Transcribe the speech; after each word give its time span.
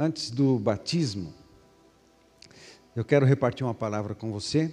antes 0.00 0.30
do 0.30 0.58
batismo, 0.58 1.30
eu 2.96 3.04
quero 3.04 3.26
repartir 3.26 3.66
uma 3.66 3.74
palavra 3.74 4.14
com 4.14 4.32
você 4.32 4.72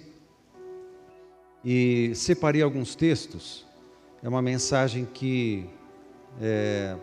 e 1.62 2.12
separei 2.14 2.62
alguns 2.62 2.94
textos. 2.94 3.66
É 4.22 4.28
uma 4.28 4.40
mensagem 4.40 5.04
que 5.04 5.66
é, 6.40 6.96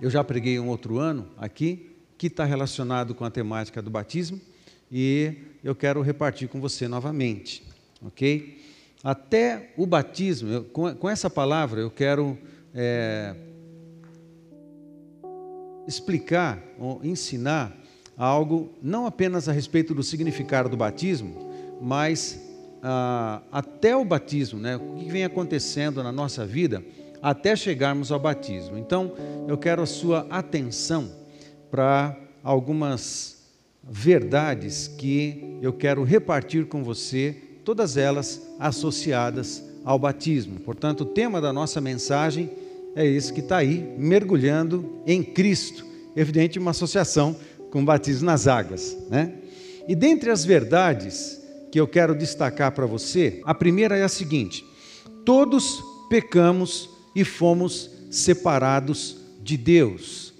eu 0.00 0.08
já 0.08 0.22
preguei 0.22 0.60
um 0.60 0.68
outro 0.68 0.98
ano 0.98 1.28
aqui, 1.36 1.96
que 2.16 2.28
está 2.28 2.44
relacionado 2.44 3.12
com 3.12 3.24
a 3.24 3.30
temática 3.30 3.82
do 3.82 3.90
batismo 3.90 4.40
e 4.88 5.34
eu 5.64 5.74
quero 5.74 6.02
repartir 6.02 6.48
com 6.48 6.60
você 6.60 6.86
novamente, 6.86 7.64
ok? 8.02 8.64
Até 9.02 9.72
o 9.76 9.84
batismo, 9.84 10.48
eu, 10.48 10.64
com, 10.66 10.94
com, 10.94 11.10
essa 11.10 11.28
palavra 11.28 11.80
eu 11.80 11.90
quero 11.90 12.38
é, 12.72 13.34
explicar 15.86 16.62
ou 16.78 17.00
ensinar 17.04 17.76
algo 18.16 18.70
não 18.82 19.06
apenas 19.06 19.48
a 19.48 19.52
respeito 19.52 19.94
do 19.94 20.02
significado 20.02 20.68
do 20.68 20.76
batismo, 20.76 21.50
mas 21.80 22.40
ah, 22.82 23.42
até 23.52 23.96
o 23.96 24.04
batismo, 24.04 24.58
né? 24.58 24.76
o 24.76 24.94
que 24.94 25.10
vem 25.10 25.24
acontecendo 25.24 26.02
na 26.02 26.12
nossa 26.12 26.46
vida 26.46 26.82
até 27.22 27.56
chegarmos 27.56 28.12
ao 28.12 28.20
batismo. 28.20 28.78
Então, 28.78 29.12
eu 29.48 29.58
quero 29.58 29.82
a 29.82 29.86
sua 29.86 30.26
atenção 30.30 31.10
para 31.70 32.16
algumas 32.42 33.36
verdades 33.82 34.88
que 34.88 35.58
eu 35.62 35.72
quero 35.72 36.04
repartir 36.04 36.66
com 36.66 36.82
você, 36.82 37.36
todas 37.64 37.96
elas 37.96 38.42
associadas 38.58 39.62
ao 39.84 39.98
batismo. 39.98 40.60
Portanto, 40.60 41.02
o 41.02 41.06
tema 41.06 41.40
da 41.40 41.52
nossa 41.52 41.80
mensagem 41.80 42.48
é 42.48 42.65
esse 43.04 43.32
que 43.32 43.40
está 43.40 43.58
aí, 43.58 43.94
mergulhando 43.98 45.02
em 45.06 45.22
Cristo. 45.22 45.84
Evidente, 46.16 46.58
uma 46.58 46.70
associação 46.70 47.36
com 47.70 47.82
o 47.82 47.84
batismo 47.84 48.24
nas 48.24 48.46
águas. 48.46 48.96
Né? 49.10 49.34
E 49.86 49.94
dentre 49.94 50.30
as 50.30 50.44
verdades 50.44 51.42
que 51.70 51.78
eu 51.78 51.86
quero 51.86 52.14
destacar 52.14 52.72
para 52.72 52.86
você, 52.86 53.40
a 53.44 53.54
primeira 53.54 53.98
é 53.98 54.02
a 54.02 54.08
seguinte: 54.08 54.64
todos 55.24 55.82
pecamos 56.08 56.88
e 57.14 57.22
fomos 57.22 57.90
separados 58.10 59.18
de 59.42 59.56
Deus. 59.56 60.32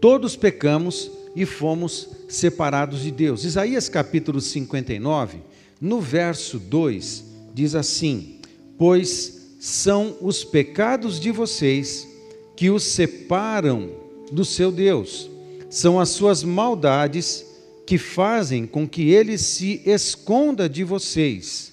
Todos 0.00 0.36
pecamos 0.36 1.10
e 1.34 1.46
fomos 1.46 2.08
separados 2.28 3.02
de 3.02 3.10
Deus. 3.10 3.44
Isaías 3.44 3.88
capítulo 3.88 4.40
59, 4.40 5.38
no 5.80 6.00
verso 6.00 6.58
2, 6.58 7.24
diz 7.54 7.74
assim: 7.74 8.40
Pois 8.76 9.41
são 9.62 10.16
os 10.20 10.42
pecados 10.42 11.20
de 11.20 11.30
vocês 11.30 12.08
que 12.56 12.68
os 12.68 12.82
separam 12.82 13.90
do 14.32 14.44
seu 14.44 14.72
Deus, 14.72 15.30
são 15.70 16.00
as 16.00 16.08
suas 16.08 16.42
maldades 16.42 17.46
que 17.86 17.96
fazem 17.96 18.66
com 18.66 18.88
que 18.88 19.10
ele 19.10 19.38
se 19.38 19.80
esconda 19.86 20.68
de 20.68 20.82
vocês 20.82 21.72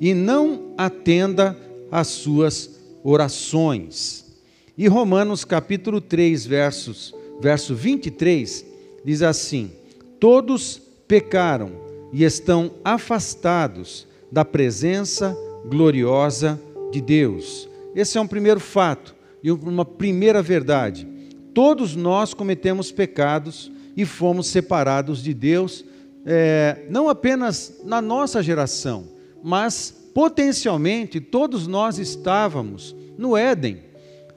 e 0.00 0.12
não 0.14 0.74
atenda 0.76 1.56
às 1.92 2.08
suas 2.08 2.70
orações. 3.04 4.24
E 4.76 4.88
Romanos 4.88 5.44
capítulo 5.44 6.00
3, 6.00 6.44
versos, 6.44 7.14
verso 7.40 7.72
23, 7.72 8.64
diz 9.04 9.22
assim: 9.22 9.70
Todos 10.18 10.82
pecaram 11.06 11.70
e 12.12 12.24
estão 12.24 12.72
afastados 12.84 14.08
da 14.30 14.44
presença 14.44 15.38
gloriosa 15.68 16.60
de 16.60 16.67
Deus. 16.92 17.68
Esse 17.94 18.18
é 18.18 18.20
um 18.20 18.26
primeiro 18.26 18.60
fato 18.60 19.14
e 19.42 19.50
uma 19.50 19.84
primeira 19.84 20.42
verdade. 20.42 21.06
Todos 21.54 21.96
nós 21.96 22.34
cometemos 22.34 22.92
pecados 22.92 23.70
e 23.96 24.04
fomos 24.04 24.46
separados 24.46 25.22
de 25.22 25.34
Deus, 25.34 25.84
é, 26.24 26.86
não 26.88 27.08
apenas 27.08 27.80
na 27.84 28.00
nossa 28.00 28.42
geração, 28.42 29.08
mas 29.42 29.90
potencialmente 30.14 31.20
todos 31.20 31.66
nós 31.66 31.98
estávamos 31.98 32.94
no 33.16 33.36
Éden. 33.36 33.82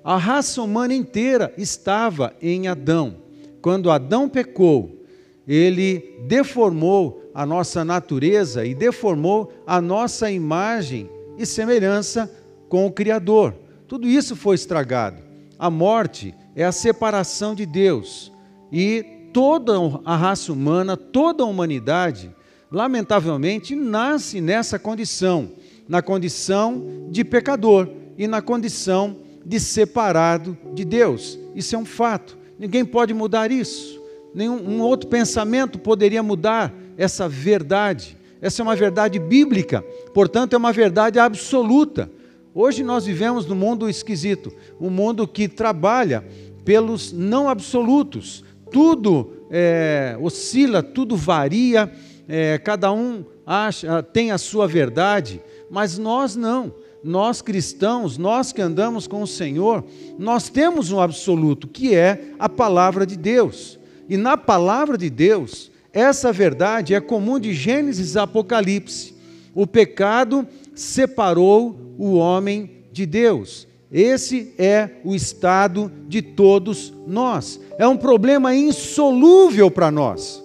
A 0.04 0.18
raça 0.18 0.62
humana 0.62 0.94
inteira 0.94 1.54
estava 1.58 2.34
em 2.42 2.68
Adão. 2.68 3.18
Quando 3.62 3.92
Adão 3.92 4.28
pecou, 4.28 5.04
ele 5.48 6.18
deformou 6.28 7.30
a 7.34 7.46
nossa 7.46 7.86
natureza 7.86 8.66
e 8.66 8.74
deformou 8.74 9.54
a 9.66 9.80
nossa 9.80 10.32
imagem 10.32 11.10
e 11.38 11.46
semelhança 11.46 12.30
com 12.72 12.86
o 12.86 12.92
Criador. 12.92 13.54
Tudo 13.86 14.08
isso 14.08 14.34
foi 14.34 14.56
estragado. 14.56 15.22
A 15.60 15.70
morte 15.70 16.34
é 16.56 16.64
a 16.64 16.72
separação 16.72 17.54
de 17.54 17.66
Deus. 17.66 18.32
E 18.72 19.04
toda 19.34 19.74
a 20.06 20.16
raça 20.16 20.54
humana, 20.54 20.96
toda 20.96 21.44
a 21.44 21.46
humanidade, 21.46 22.34
lamentavelmente, 22.72 23.76
nasce 23.76 24.40
nessa 24.40 24.80
condição 24.80 25.52
na 25.92 26.02
condição 26.02 27.10
de 27.10 27.22
pecador 27.26 27.90
e 28.18 28.26
na 28.26 28.42
condição 28.42 29.18
de 29.46 29.60
separado 29.60 30.58
de 30.74 30.86
Deus. 30.86 31.38
Isso 31.54 31.76
é 31.76 31.78
um 31.78 31.84
fato. 31.84 32.38
Ninguém 32.58 32.86
pode 32.86 33.14
mudar 33.14 33.52
isso. 33.52 34.02
Nenhum 34.34 34.56
um 34.56 34.80
outro 34.80 35.10
pensamento 35.10 35.78
poderia 35.78 36.24
mudar 36.24 36.74
essa 36.98 37.28
verdade. 37.28 38.18
Essa 38.42 38.62
é 38.62 38.64
uma 38.64 38.76
verdade 38.78 39.20
bíblica, 39.20 39.82
portanto, 40.14 40.54
é 40.54 40.58
uma 40.58 40.72
verdade 40.72 41.20
absoluta. 41.20 42.10
Hoje 42.54 42.84
nós 42.84 43.06
vivemos 43.06 43.46
num 43.46 43.56
mundo 43.56 43.90
esquisito, 43.90 44.52
um 44.80 44.90
mundo 44.90 45.26
que 45.26 45.48
trabalha 45.48 46.26
pelos 46.66 47.14
não 47.14 47.48
absolutos. 47.48 48.44
Tudo 48.70 49.46
é, 49.50 50.18
oscila, 50.20 50.84
tudo 50.84 51.16
varia, 51.16 51.92
é, 52.28 52.58
cada 52.58 52.92
um 52.92 53.24
acha, 53.46 54.04
tem 54.04 54.32
a 54.32 54.38
sua 54.38 54.68
verdade, 54.68 55.42
mas 55.70 55.98
nós 55.98 56.36
não. 56.36 56.74
Nós 57.04 57.42
cristãos, 57.42 58.18
nós 58.18 58.52
que 58.52 58.62
andamos 58.62 59.08
com 59.08 59.24
o 59.24 59.28
Senhor, 59.28 59.84
nós 60.20 60.50
temos 60.50 60.92
um 60.92 61.00
absoluto, 61.00 61.68
que 61.68 61.96
é 61.96 62.34
a 62.38 62.48
palavra 62.50 63.06
de 63.06 63.18
Deus. 63.18 63.80
E 64.10 64.18
na 64.18 64.36
palavra 64.38 64.98
de 64.98 65.10
Deus, 65.10 65.72
essa 65.94 66.32
verdade 66.32 66.94
é 66.94 67.00
comum 67.00 67.40
de 67.40 67.54
Gênesis 67.54 68.18
a 68.18 68.24
Apocalipse. 68.24 69.16
O 69.54 69.66
pecado 69.66 70.48
separou 70.74 71.96
o 71.98 72.16
homem 72.16 72.86
de 72.92 73.06
Deus. 73.06 73.68
Esse 73.92 74.54
é 74.58 75.02
o 75.04 75.14
estado 75.14 75.92
de 76.08 76.22
todos 76.22 76.94
nós. 77.06 77.60
É 77.78 77.86
um 77.88 77.98
problema 77.98 78.56
insolúvel 78.56 79.70
para 79.70 79.92
nós. 79.92 80.42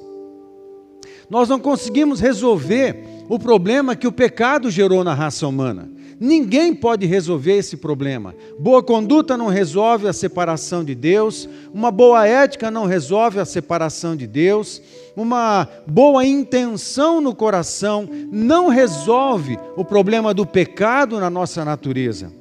Nós 1.30 1.48
não 1.48 1.58
conseguimos 1.58 2.20
resolver 2.20 2.96
o 3.28 3.38
problema 3.38 3.96
que 3.96 4.06
o 4.06 4.12
pecado 4.12 4.70
gerou 4.70 5.02
na 5.02 5.14
raça 5.14 5.46
humana. 5.46 5.90
Ninguém 6.18 6.74
pode 6.74 7.04
resolver 7.04 7.58
esse 7.58 7.76
problema. 7.76 8.34
Boa 8.58 8.82
conduta 8.82 9.36
não 9.36 9.48
resolve 9.48 10.08
a 10.08 10.12
separação 10.12 10.82
de 10.82 10.94
Deus, 10.94 11.48
uma 11.74 11.90
boa 11.90 12.26
ética 12.26 12.70
não 12.70 12.86
resolve 12.86 13.38
a 13.38 13.44
separação 13.44 14.16
de 14.16 14.26
Deus, 14.26 14.80
uma 15.14 15.68
boa 15.86 16.24
intenção 16.24 17.20
no 17.20 17.34
coração 17.34 18.08
não 18.32 18.68
resolve 18.68 19.58
o 19.76 19.84
problema 19.84 20.32
do 20.32 20.46
pecado 20.46 21.20
na 21.20 21.28
nossa 21.28 21.64
natureza. 21.64 22.32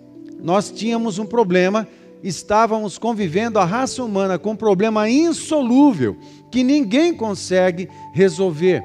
Nós 0.41 0.71
tínhamos 0.71 1.19
um 1.19 1.25
problema, 1.25 1.85
estávamos 2.23 2.97
convivendo 2.97 3.59
a 3.59 3.65
raça 3.65 4.01
humana 4.01 4.39
com 4.39 4.51
um 4.51 4.55
problema 4.55 5.09
insolúvel 5.09 6.15
que 6.49 6.63
ninguém 6.63 7.13
consegue 7.13 7.89
resolver 8.13 8.81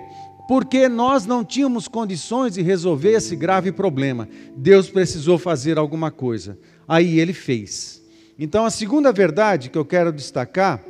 porque 0.51 0.89
nós 0.89 1.27
não 1.27 1.45
tínhamos 1.45 1.87
condições 1.87 2.55
de 2.55 2.61
resolver 2.61 3.13
esse 3.13 3.37
grave 3.37 3.71
problema. 3.71 4.29
Deus 4.57 4.91
precisou 4.91 5.39
fazer 5.39 5.79
alguma 5.79 6.11
coisa. 6.11 6.59
Aí 6.89 7.21
ele 7.21 7.33
fez. 7.33 8.03
Então, 8.37 8.67
a 8.67 8.71
segunda 8.71 9.13
verdade 9.13 9.71
que 9.71 9.79
eu 9.79 9.85
quero 9.85 10.13
destacar 10.13 10.83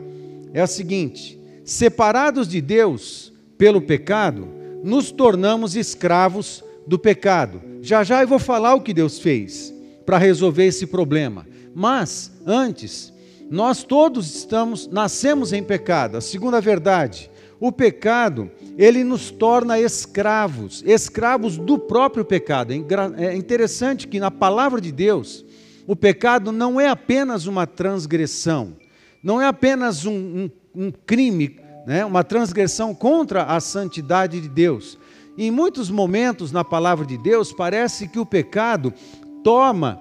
é 0.54 0.62
a 0.62 0.66
seguinte: 0.66 1.38
separados 1.62 2.48
de 2.48 2.58
Deus 2.58 3.34
pelo 3.58 3.82
pecado, 3.82 4.48
nos 4.82 5.12
tornamos 5.12 5.76
escravos 5.76 6.64
do 6.86 6.98
pecado. 6.98 7.60
Já 7.82 8.02
já 8.02 8.22
eu 8.22 8.28
vou 8.28 8.38
falar 8.38 8.74
o 8.74 8.80
que 8.80 8.94
Deus 8.94 9.18
fez 9.18 9.74
para 10.06 10.16
resolver 10.16 10.64
esse 10.64 10.86
problema. 10.86 11.46
Mas 11.74 12.32
antes, 12.46 13.12
nós 13.50 13.84
todos 13.84 14.36
estamos 14.36 14.86
nascemos 14.86 15.52
em 15.52 15.62
pecado. 15.62 16.16
A 16.16 16.22
segunda 16.22 16.62
verdade, 16.62 17.30
o 17.60 17.70
pecado, 17.70 18.50
ele 18.78 19.04
nos 19.04 19.30
torna 19.30 19.78
escravos, 19.78 20.82
escravos 20.86 21.58
do 21.58 21.78
próprio 21.78 22.24
pecado. 22.24 22.72
É, 22.72 23.26
é 23.26 23.36
interessante 23.36 24.08
que 24.08 24.18
na 24.18 24.30
palavra 24.30 24.80
de 24.80 24.90
Deus, 24.90 25.44
o 25.86 25.94
pecado 25.94 26.50
não 26.50 26.80
é 26.80 26.88
apenas 26.88 27.46
uma 27.46 27.66
transgressão, 27.66 28.76
não 29.22 29.40
é 29.40 29.46
apenas 29.46 30.06
um, 30.06 30.12
um, 30.14 30.50
um 30.86 30.90
crime, 30.90 31.60
né? 31.86 32.02
uma 32.02 32.24
transgressão 32.24 32.94
contra 32.94 33.44
a 33.44 33.60
santidade 33.60 34.40
de 34.40 34.48
Deus. 34.48 34.98
Em 35.36 35.50
muitos 35.50 35.90
momentos 35.90 36.50
na 36.50 36.64
palavra 36.64 37.04
de 37.04 37.18
Deus, 37.18 37.52
parece 37.52 38.08
que 38.08 38.18
o 38.18 38.24
pecado 38.26 38.92
toma 39.44 40.00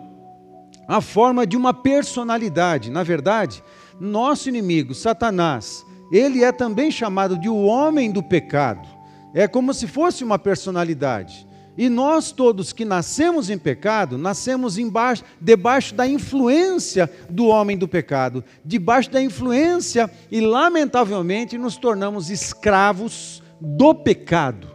a 0.88 1.02
forma 1.02 1.46
de 1.46 1.58
uma 1.58 1.74
personalidade. 1.74 2.90
Na 2.90 3.04
verdade, 3.04 3.62
nosso 4.00 4.48
inimigo, 4.48 4.96
Satanás, 4.96 5.86
ele 6.12 6.44
é 6.44 6.52
também 6.52 6.92
chamado 6.92 7.38
de 7.38 7.50
o 7.50 7.64
homem 7.64 8.12
do 8.12 8.24
pecado. 8.24 8.88
É 9.34 9.48
como 9.48 9.74
se 9.74 9.88
fosse 9.88 10.24
uma 10.24 10.40
personalidade. 10.40 11.48
E 11.78 11.88
nós 11.88 12.32
todos 12.32 12.74
que 12.74 12.84
nascemos 12.84 13.50
em 13.50 13.58
pecado, 13.58 14.18
nascemos 14.18 14.78
embaixo, 14.78 15.24
debaixo 15.40 15.96
da 15.96 16.06
influência 16.06 17.10
do 17.30 17.48
homem 17.48 17.78
do 17.78 17.88
pecado, 17.88 18.44
debaixo 18.66 19.10
da 19.10 19.22
influência 19.22 20.12
e 20.30 20.42
lamentavelmente 20.42 21.58
nos 21.58 21.78
tornamos 21.78 22.30
escravos 22.30 23.42
do 23.62 23.96
pecado. 23.96 24.68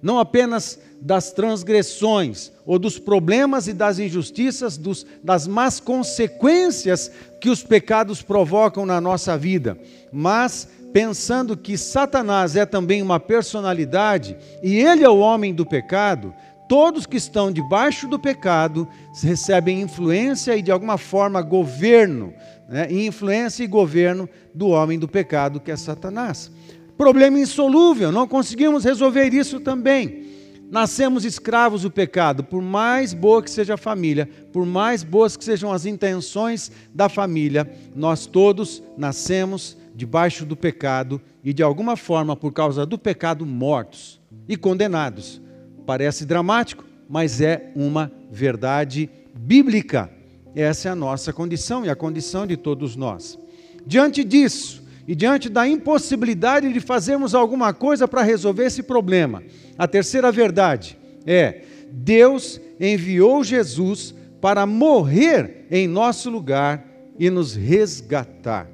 Não 0.00 0.18
apenas 0.18 0.80
das 1.00 1.32
transgressões 1.32 2.52
ou 2.66 2.78
dos 2.78 2.98
problemas 2.98 3.68
e 3.68 3.72
das 3.72 3.98
injustiças, 3.98 4.76
dos, 4.76 5.06
das 5.22 5.46
más 5.46 5.80
consequências 5.80 7.10
que 7.40 7.48
os 7.48 7.62
pecados 7.62 8.20
provocam 8.20 8.84
na 8.84 9.00
nossa 9.00 9.36
vida, 9.38 9.78
mas 10.12 10.68
pensando 10.92 11.56
que 11.56 11.76
Satanás 11.78 12.56
é 12.56 12.66
também 12.66 13.02
uma 13.02 13.20
personalidade 13.20 14.36
e 14.62 14.78
ele 14.78 15.04
é 15.04 15.08
o 15.08 15.18
homem 15.18 15.54
do 15.54 15.64
pecado, 15.64 16.34
todos 16.68 17.06
que 17.06 17.16
estão 17.16 17.52
debaixo 17.52 18.08
do 18.08 18.18
pecado 18.18 18.88
recebem 19.22 19.80
influência 19.80 20.56
e 20.56 20.62
de 20.62 20.70
alguma 20.70 20.98
forma 20.98 21.40
governo, 21.40 22.32
né? 22.68 22.88
influência 22.90 23.64
e 23.64 23.66
governo 23.66 24.28
do 24.54 24.68
homem 24.68 24.98
do 24.98 25.08
pecado 25.08 25.60
que 25.60 25.70
é 25.70 25.76
Satanás. 25.76 26.50
Problema 26.96 27.38
insolúvel, 27.38 28.10
não 28.10 28.26
conseguimos 28.26 28.84
resolver 28.84 29.32
isso 29.32 29.60
também. 29.60 30.37
Nascemos 30.70 31.24
escravos 31.24 31.82
do 31.82 31.90
pecado, 31.90 32.44
por 32.44 32.60
mais 32.60 33.14
boa 33.14 33.42
que 33.42 33.50
seja 33.50 33.74
a 33.74 33.78
família, 33.78 34.28
por 34.52 34.66
mais 34.66 35.02
boas 35.02 35.34
que 35.36 35.44
sejam 35.44 35.72
as 35.72 35.86
intenções 35.86 36.70
da 36.94 37.08
família, 37.08 37.70
nós 37.96 38.26
todos 38.26 38.82
nascemos 38.96 39.78
debaixo 39.94 40.44
do 40.44 40.54
pecado 40.54 41.20
e 41.42 41.54
de 41.54 41.62
alguma 41.62 41.96
forma, 41.96 42.36
por 42.36 42.52
causa 42.52 42.84
do 42.84 42.98
pecado, 42.98 43.46
mortos 43.46 44.20
e 44.46 44.56
condenados. 44.56 45.40
Parece 45.86 46.26
dramático, 46.26 46.84
mas 47.08 47.40
é 47.40 47.72
uma 47.74 48.12
verdade 48.30 49.08
bíblica. 49.34 50.10
Essa 50.54 50.90
é 50.90 50.92
a 50.92 50.96
nossa 50.96 51.32
condição 51.32 51.84
e 51.84 51.88
a 51.88 51.96
condição 51.96 52.46
de 52.46 52.56
todos 52.56 52.94
nós. 52.94 53.38
Diante 53.86 54.22
disso, 54.22 54.77
e 55.08 55.14
diante 55.14 55.48
da 55.48 55.66
impossibilidade 55.66 56.70
de 56.70 56.80
fazermos 56.80 57.34
alguma 57.34 57.72
coisa 57.72 58.06
para 58.06 58.20
resolver 58.20 58.66
esse 58.66 58.82
problema, 58.82 59.42
a 59.78 59.88
terceira 59.88 60.30
verdade 60.30 60.98
é: 61.26 61.62
Deus 61.90 62.60
enviou 62.78 63.42
Jesus 63.42 64.14
para 64.38 64.66
morrer 64.66 65.66
em 65.70 65.88
nosso 65.88 66.28
lugar 66.28 66.86
e 67.18 67.30
nos 67.30 67.54
resgatar. 67.54 68.68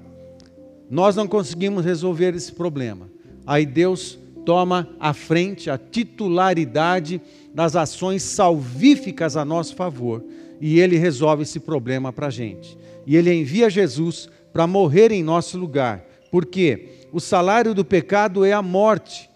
Nós 0.90 1.14
não 1.14 1.28
conseguimos 1.28 1.84
resolver 1.84 2.34
esse 2.34 2.50
problema. 2.50 3.08
Aí 3.46 3.64
Deus 3.64 4.18
toma 4.44 4.88
a 4.98 5.14
frente, 5.14 5.70
a 5.70 5.78
titularidade 5.78 7.22
das 7.54 7.76
ações 7.76 8.24
salvíficas 8.24 9.36
a 9.36 9.44
nosso 9.44 9.76
favor 9.76 10.22
e 10.60 10.80
ele 10.80 10.96
resolve 10.96 11.44
esse 11.44 11.60
problema 11.60 12.12
para 12.12 12.26
a 12.26 12.30
gente. 12.30 12.76
E 13.06 13.16
ele 13.16 13.32
envia 13.32 13.70
Jesus 13.70 14.28
para 14.52 14.66
morrer 14.66 15.12
em 15.12 15.22
nosso 15.22 15.56
lugar. 15.56 16.04
Porque 16.34 17.06
o 17.12 17.20
salário 17.20 17.72
do 17.72 17.84
pecado 17.84 18.44
é 18.44 18.52
a 18.52 18.60
morte. 18.60 19.30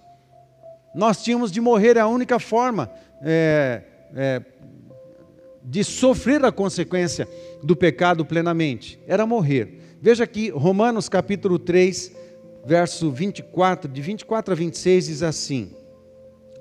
Nós 0.93 1.23
tínhamos 1.23 1.53
de 1.53 1.61
morrer, 1.61 1.97
é 1.97 2.01
a 2.01 2.09
única 2.09 2.41
forma 2.41 2.91
é, 3.23 3.83
é, 4.17 4.43
de 5.63 5.85
sofrer 5.85 6.45
a 6.45 6.51
consequência 6.51 7.29
do 7.63 7.77
pecado 7.77 8.25
plenamente. 8.25 8.99
Era 9.07 9.25
morrer. 9.25 9.97
Veja 10.03 10.25
aqui, 10.25 10.51
Romanos 10.51 11.09
capítulo 11.09 11.57
3, 11.57 12.11
verso 12.67 13.13
24, 13.13 13.89
de 13.89 14.03
24 14.03 14.53
a 14.53 14.57
26 14.57 15.07
diz 15.07 15.23
assim: 15.23 15.71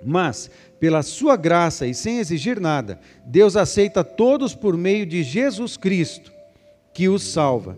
Mas, 0.05 0.51
pela 0.79 1.01
sua 1.01 1.35
graça 1.35 1.87
e 1.87 1.95
sem 1.95 2.19
exigir 2.19 2.59
nada, 2.59 2.99
Deus 3.25 3.57
aceita 3.57 4.03
todos 4.03 4.53
por 4.53 4.77
meio 4.77 5.07
de 5.07 5.23
Jesus 5.23 5.77
Cristo, 5.77 6.31
que 6.93 7.09
os 7.09 7.23
salva. 7.23 7.75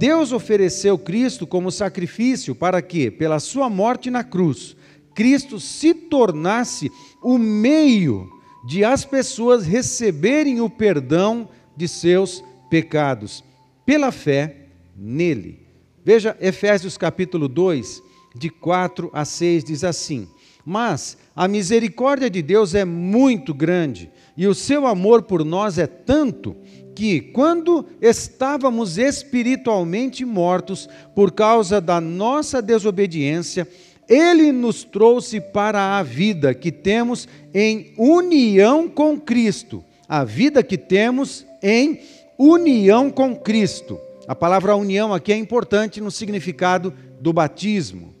Deus 0.00 0.32
ofereceu 0.32 0.96
Cristo 0.96 1.46
como 1.46 1.70
sacrifício 1.70 2.54
para 2.54 2.80
que, 2.80 3.10
pela 3.10 3.38
sua 3.38 3.68
morte 3.68 4.10
na 4.10 4.24
cruz, 4.24 4.74
Cristo 5.14 5.60
se 5.60 5.92
tornasse 5.92 6.90
o 7.22 7.36
meio 7.36 8.26
de 8.66 8.82
as 8.82 9.04
pessoas 9.04 9.66
receberem 9.66 10.58
o 10.62 10.70
perdão 10.70 11.50
de 11.76 11.86
seus 11.86 12.42
pecados, 12.70 13.44
pela 13.84 14.10
fé 14.10 14.68
nele. 14.96 15.66
Veja 16.02 16.34
Efésios 16.40 16.96
capítulo 16.96 17.46
2, 17.46 18.02
de 18.34 18.48
4 18.48 19.10
a 19.12 19.26
6, 19.26 19.64
diz 19.64 19.84
assim: 19.84 20.26
Mas 20.64 21.18
a 21.36 21.46
misericórdia 21.46 22.30
de 22.30 22.40
Deus 22.40 22.74
é 22.74 22.86
muito 22.86 23.52
grande, 23.52 24.10
e 24.34 24.46
o 24.46 24.54
seu 24.54 24.86
amor 24.86 25.24
por 25.24 25.44
nós 25.44 25.76
é 25.76 25.86
tanto, 25.86 26.56
que, 26.94 27.20
quando 27.20 27.86
estávamos 28.00 28.98
espiritualmente 28.98 30.24
mortos 30.24 30.88
por 31.14 31.32
causa 31.32 31.80
da 31.80 32.00
nossa 32.00 32.60
desobediência, 32.60 33.66
ele 34.08 34.50
nos 34.50 34.82
trouxe 34.82 35.40
para 35.40 35.98
a 35.98 36.02
vida 36.02 36.52
que 36.52 36.72
temos 36.72 37.28
em 37.54 37.94
união 37.96 38.88
com 38.88 39.18
Cristo. 39.18 39.84
A 40.08 40.24
vida 40.24 40.62
que 40.62 40.76
temos 40.76 41.46
em 41.62 42.00
união 42.36 43.08
com 43.08 43.36
Cristo. 43.36 44.00
A 44.26 44.34
palavra 44.34 44.74
união 44.74 45.14
aqui 45.14 45.32
é 45.32 45.36
importante 45.36 46.00
no 46.00 46.10
significado 46.10 46.92
do 47.20 47.32
batismo. 47.32 48.14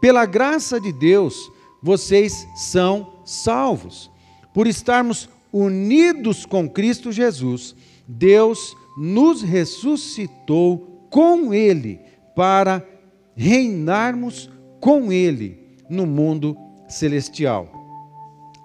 Pela 0.00 0.24
graça 0.26 0.80
de 0.80 0.92
Deus, 0.92 1.50
vocês 1.82 2.46
são 2.54 3.14
salvos. 3.24 4.10
Por 4.54 4.66
estarmos 4.66 5.28
unidos 5.52 6.46
com 6.46 6.68
Cristo 6.68 7.10
Jesus, 7.10 7.74
Deus 8.12 8.76
nos 8.96 9.42
ressuscitou 9.42 11.06
com 11.10 11.52
Ele 11.52 12.00
para 12.34 12.86
reinarmos 13.34 14.50
com 14.80 15.12
Ele 15.12 15.76
no 15.88 16.06
mundo 16.06 16.56
celestial. 16.88 17.70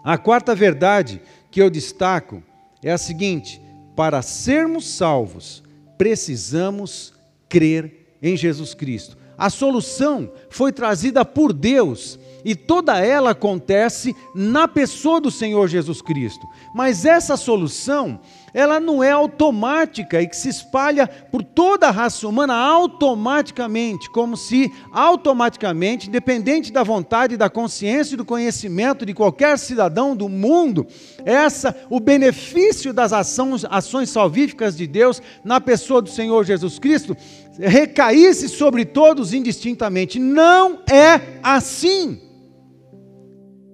A 0.03 0.17
quarta 0.17 0.53
verdade 0.55 1.21
que 1.51 1.61
eu 1.61 1.69
destaco 1.69 2.43
é 2.83 2.91
a 2.91 2.97
seguinte: 2.97 3.61
para 3.95 4.21
sermos 4.21 4.87
salvos, 4.87 5.63
precisamos 5.97 7.13
crer 7.49 8.17
em 8.21 8.35
Jesus 8.35 8.73
Cristo. 8.73 9.16
A 9.37 9.49
solução 9.49 10.31
foi 10.49 10.71
trazida 10.71 11.23
por 11.23 11.53
Deus 11.53 12.17
e 12.43 12.55
toda 12.55 12.97
ela 12.97 13.31
acontece 13.31 14.15
na 14.33 14.67
pessoa 14.67 15.19
do 15.19 15.29
Senhor 15.29 15.67
Jesus 15.67 16.01
Cristo. 16.01 16.47
Mas 16.73 17.03
essa 17.03 17.35
solução, 17.35 18.19
ela 18.53 18.79
não 18.79 19.03
é 19.03 19.11
automática 19.11 20.21
e 20.21 20.27
que 20.27 20.35
se 20.35 20.47
espalha 20.47 21.07
por 21.07 21.43
toda 21.43 21.87
a 21.89 21.91
raça 21.91 22.27
humana 22.27 22.55
automaticamente, 22.55 24.09
como 24.09 24.37
se 24.37 24.71
automaticamente, 24.93 26.07
independente 26.07 26.71
da 26.71 26.83
vontade, 26.83 27.35
da 27.35 27.49
consciência 27.49 28.13
e 28.13 28.17
do 28.17 28.23
conhecimento 28.23 29.05
de 29.05 29.13
qualquer 29.13 29.59
cidadão 29.59 30.15
do 30.15 30.29
mundo, 30.29 30.87
essa 31.25 31.75
o 31.89 31.99
benefício 31.99 32.93
das 32.93 33.11
ações, 33.11 33.65
ações 33.65 34.09
salvíficas 34.09 34.77
de 34.77 34.87
Deus 34.87 35.21
na 35.43 35.59
pessoa 35.59 36.01
do 36.01 36.09
Senhor 36.09 36.45
Jesus 36.45 36.79
Cristo 36.79 37.15
recaísse 37.59 38.49
sobre 38.49 38.85
todos 38.85 39.33
indistintamente. 39.33 40.19
Não 40.19 40.81
é 40.89 41.39
assim. 41.41 42.21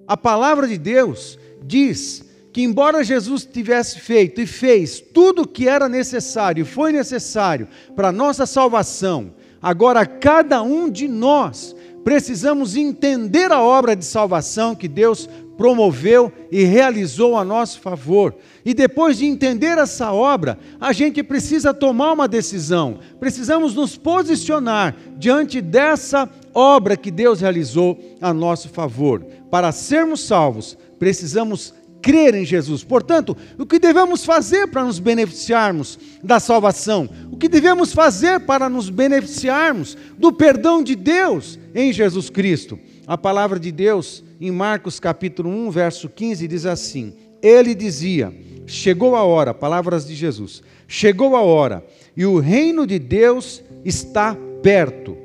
A 0.06 0.16
palavra 0.16 0.66
de 0.66 0.78
Deus 0.78 1.38
diz 1.62 2.24
que, 2.52 2.62
embora 2.62 3.02
Jesus 3.02 3.44
tivesse 3.44 3.98
feito 3.98 4.40
e 4.40 4.46
fez 4.46 5.00
tudo 5.00 5.42
o 5.42 5.48
que 5.48 5.68
era 5.68 5.88
necessário, 5.88 6.64
foi 6.64 6.92
necessário 6.92 7.68
para 7.96 8.08
a 8.08 8.12
nossa 8.12 8.46
salvação, 8.46 9.34
agora 9.60 10.06
cada 10.06 10.62
um 10.62 10.88
de 10.88 11.08
nós 11.08 11.74
precisamos 12.04 12.76
entender 12.76 13.50
a 13.50 13.60
obra 13.60 13.96
de 13.96 14.04
salvação 14.04 14.74
que 14.74 14.86
Deus 14.86 15.28
promoveu 15.56 16.32
e 16.50 16.64
realizou 16.64 17.36
a 17.36 17.44
nosso 17.44 17.80
favor. 17.80 18.34
E 18.64 18.74
depois 18.74 19.18
de 19.18 19.26
entender 19.26 19.78
essa 19.78 20.12
obra, 20.12 20.58
a 20.80 20.92
gente 20.92 21.22
precisa 21.22 21.72
tomar 21.72 22.12
uma 22.12 22.28
decisão, 22.28 22.98
precisamos 23.18 23.74
nos 23.74 23.96
posicionar 23.96 24.94
diante 25.16 25.60
dessa 25.60 26.28
obra 26.52 26.96
que 26.96 27.10
Deus 27.10 27.40
realizou 27.40 27.98
a 28.20 28.32
nosso 28.32 28.68
favor. 28.68 29.24
Para 29.50 29.72
sermos 29.72 30.20
salvos, 30.26 30.76
precisamos 30.98 31.72
crer 32.02 32.34
em 32.34 32.44
Jesus. 32.44 32.84
Portanto, 32.84 33.34
o 33.58 33.64
que 33.64 33.78
devemos 33.78 34.26
fazer 34.26 34.66
para 34.66 34.84
nos 34.84 34.98
beneficiarmos 34.98 35.98
da 36.22 36.38
salvação? 36.38 37.08
O 37.30 37.36
que 37.36 37.48
devemos 37.48 37.94
fazer 37.94 38.40
para 38.40 38.68
nos 38.68 38.90
beneficiarmos 38.90 39.96
do 40.18 40.30
perdão 40.30 40.82
de 40.82 40.94
Deus 40.94 41.58
em 41.74 41.92
Jesus 41.92 42.30
Cristo? 42.30 42.78
A 43.06 43.18
palavra 43.18 43.58
de 43.58 43.72
Deus, 43.72 44.22
em 44.40 44.50
Marcos 44.50 45.00
capítulo 45.00 45.50
1, 45.50 45.70
verso 45.70 46.08
15, 46.08 46.46
diz 46.46 46.64
assim: 46.64 47.14
Ele 47.42 47.74
dizia: 47.74 48.32
Chegou 48.66 49.16
a 49.16 49.24
hora, 49.24 49.52
palavras 49.52 50.06
de 50.06 50.14
Jesus, 50.14 50.62
chegou 50.86 51.36
a 51.36 51.42
hora, 51.42 51.84
e 52.16 52.24
o 52.24 52.38
reino 52.38 52.86
de 52.86 52.98
Deus 52.98 53.62
está 53.84 54.36
perto. 54.62 55.16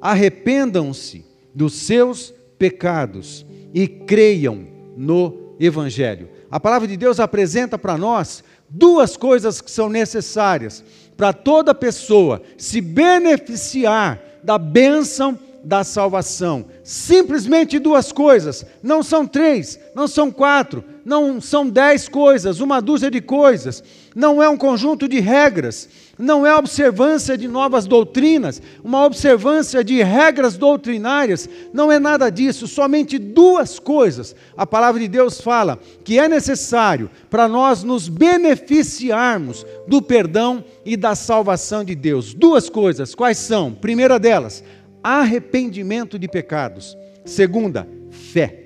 Arrependam-se 0.00 1.24
dos 1.54 1.74
seus 1.74 2.34
pecados 2.58 3.46
e 3.72 3.86
creiam 3.86 4.66
no 4.96 5.54
Evangelho. 5.58 6.28
A 6.50 6.58
palavra 6.58 6.88
de 6.88 6.96
Deus 6.96 7.20
apresenta 7.20 7.78
para 7.78 7.96
nós 7.96 8.42
duas 8.68 9.16
coisas 9.16 9.60
que 9.60 9.70
são 9.70 9.88
necessárias 9.88 10.82
para 11.16 11.32
toda 11.32 11.74
pessoa 11.74 12.42
se 12.56 12.80
beneficiar 12.80 14.20
da 14.42 14.56
bênção 14.56 15.38
da 15.62 15.84
salvação. 15.84 16.66
Simplesmente 16.82 17.78
duas 17.78 18.12
coisas, 18.12 18.64
não 18.82 19.02
são 19.02 19.26
três, 19.26 19.78
não 19.94 20.08
são 20.08 20.30
quatro, 20.30 20.84
não 21.04 21.40
são 21.40 21.68
dez 21.68 22.08
coisas, 22.08 22.60
uma 22.60 22.80
dúzia 22.80 23.10
de 23.10 23.20
coisas, 23.20 23.82
não 24.14 24.42
é 24.42 24.48
um 24.48 24.56
conjunto 24.56 25.08
de 25.08 25.20
regras, 25.20 25.88
não 26.18 26.46
é 26.46 26.54
observância 26.54 27.36
de 27.38 27.48
novas 27.48 27.86
doutrinas, 27.86 28.60
uma 28.84 29.06
observância 29.06 29.82
de 29.82 30.02
regras 30.02 30.56
doutrinárias, 30.58 31.48
não 31.72 31.90
é 31.90 31.98
nada 31.98 32.28
disso, 32.28 32.66
somente 32.68 33.18
duas 33.18 33.78
coisas. 33.78 34.36
A 34.54 34.66
palavra 34.66 35.00
de 35.00 35.08
Deus 35.08 35.40
fala 35.40 35.78
que 36.04 36.18
é 36.18 36.28
necessário 36.28 37.10
para 37.30 37.48
nós 37.48 37.82
nos 37.82 38.08
beneficiarmos 38.08 39.64
do 39.88 40.02
perdão 40.02 40.62
e 40.84 40.96
da 40.96 41.14
salvação 41.14 41.82
de 41.82 41.94
Deus. 41.94 42.34
Duas 42.34 42.68
coisas, 42.68 43.14
quais 43.14 43.38
são? 43.38 43.72
Primeira 43.72 44.18
delas, 44.18 44.62
arrependimento 45.02 46.18
de 46.18 46.28
pecados. 46.28 46.96
Segunda, 47.24 47.86
fé. 48.10 48.64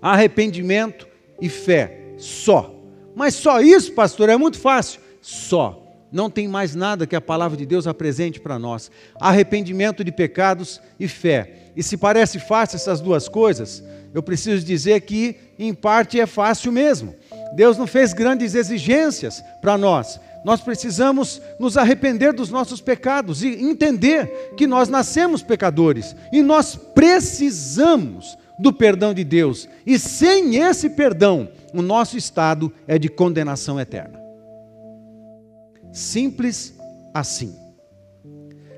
Arrependimento 0.00 1.08
e 1.40 1.48
fé, 1.48 2.14
só. 2.16 2.74
Mas 3.14 3.34
só 3.34 3.60
isso, 3.60 3.92
pastor, 3.92 4.28
é 4.28 4.36
muito 4.36 4.58
fácil. 4.58 5.00
Só. 5.20 5.80
Não 6.12 6.30
tem 6.30 6.46
mais 6.46 6.74
nada 6.74 7.06
que 7.06 7.16
a 7.16 7.20
palavra 7.20 7.56
de 7.56 7.66
Deus 7.66 7.86
apresente 7.86 8.40
para 8.40 8.58
nós. 8.58 8.90
Arrependimento 9.20 10.04
de 10.04 10.12
pecados 10.12 10.80
e 10.98 11.08
fé. 11.08 11.72
E 11.74 11.82
se 11.82 11.96
parece 11.96 12.38
fácil 12.38 12.76
essas 12.76 13.00
duas 13.00 13.28
coisas, 13.28 13.82
eu 14.14 14.22
preciso 14.22 14.64
dizer 14.64 15.00
que, 15.00 15.36
em 15.58 15.74
parte, 15.74 16.20
é 16.20 16.26
fácil 16.26 16.70
mesmo. 16.70 17.16
Deus 17.56 17.76
não 17.76 17.86
fez 17.86 18.12
grandes 18.12 18.54
exigências 18.54 19.42
para 19.60 19.76
nós. 19.76 20.20
Nós 20.44 20.60
precisamos 20.60 21.40
nos 21.58 21.76
arrepender 21.76 22.32
dos 22.34 22.50
nossos 22.50 22.80
pecados 22.80 23.42
e 23.42 23.48
entender 23.48 24.52
que 24.56 24.66
nós 24.66 24.88
nascemos 24.88 25.42
pecadores 25.42 26.14
e 26.30 26.42
nós 26.42 26.76
precisamos 26.76 28.36
do 28.58 28.72
perdão 28.72 29.14
de 29.14 29.24
Deus. 29.24 29.68
E 29.86 29.98
sem 29.98 30.56
esse 30.56 30.90
perdão, 30.90 31.48
o 31.72 31.80
nosso 31.80 32.16
estado 32.16 32.72
é 32.86 32.98
de 32.98 33.08
condenação 33.08 33.80
eterna. 33.80 34.20
Simples 35.92 36.74
assim. 37.14 37.56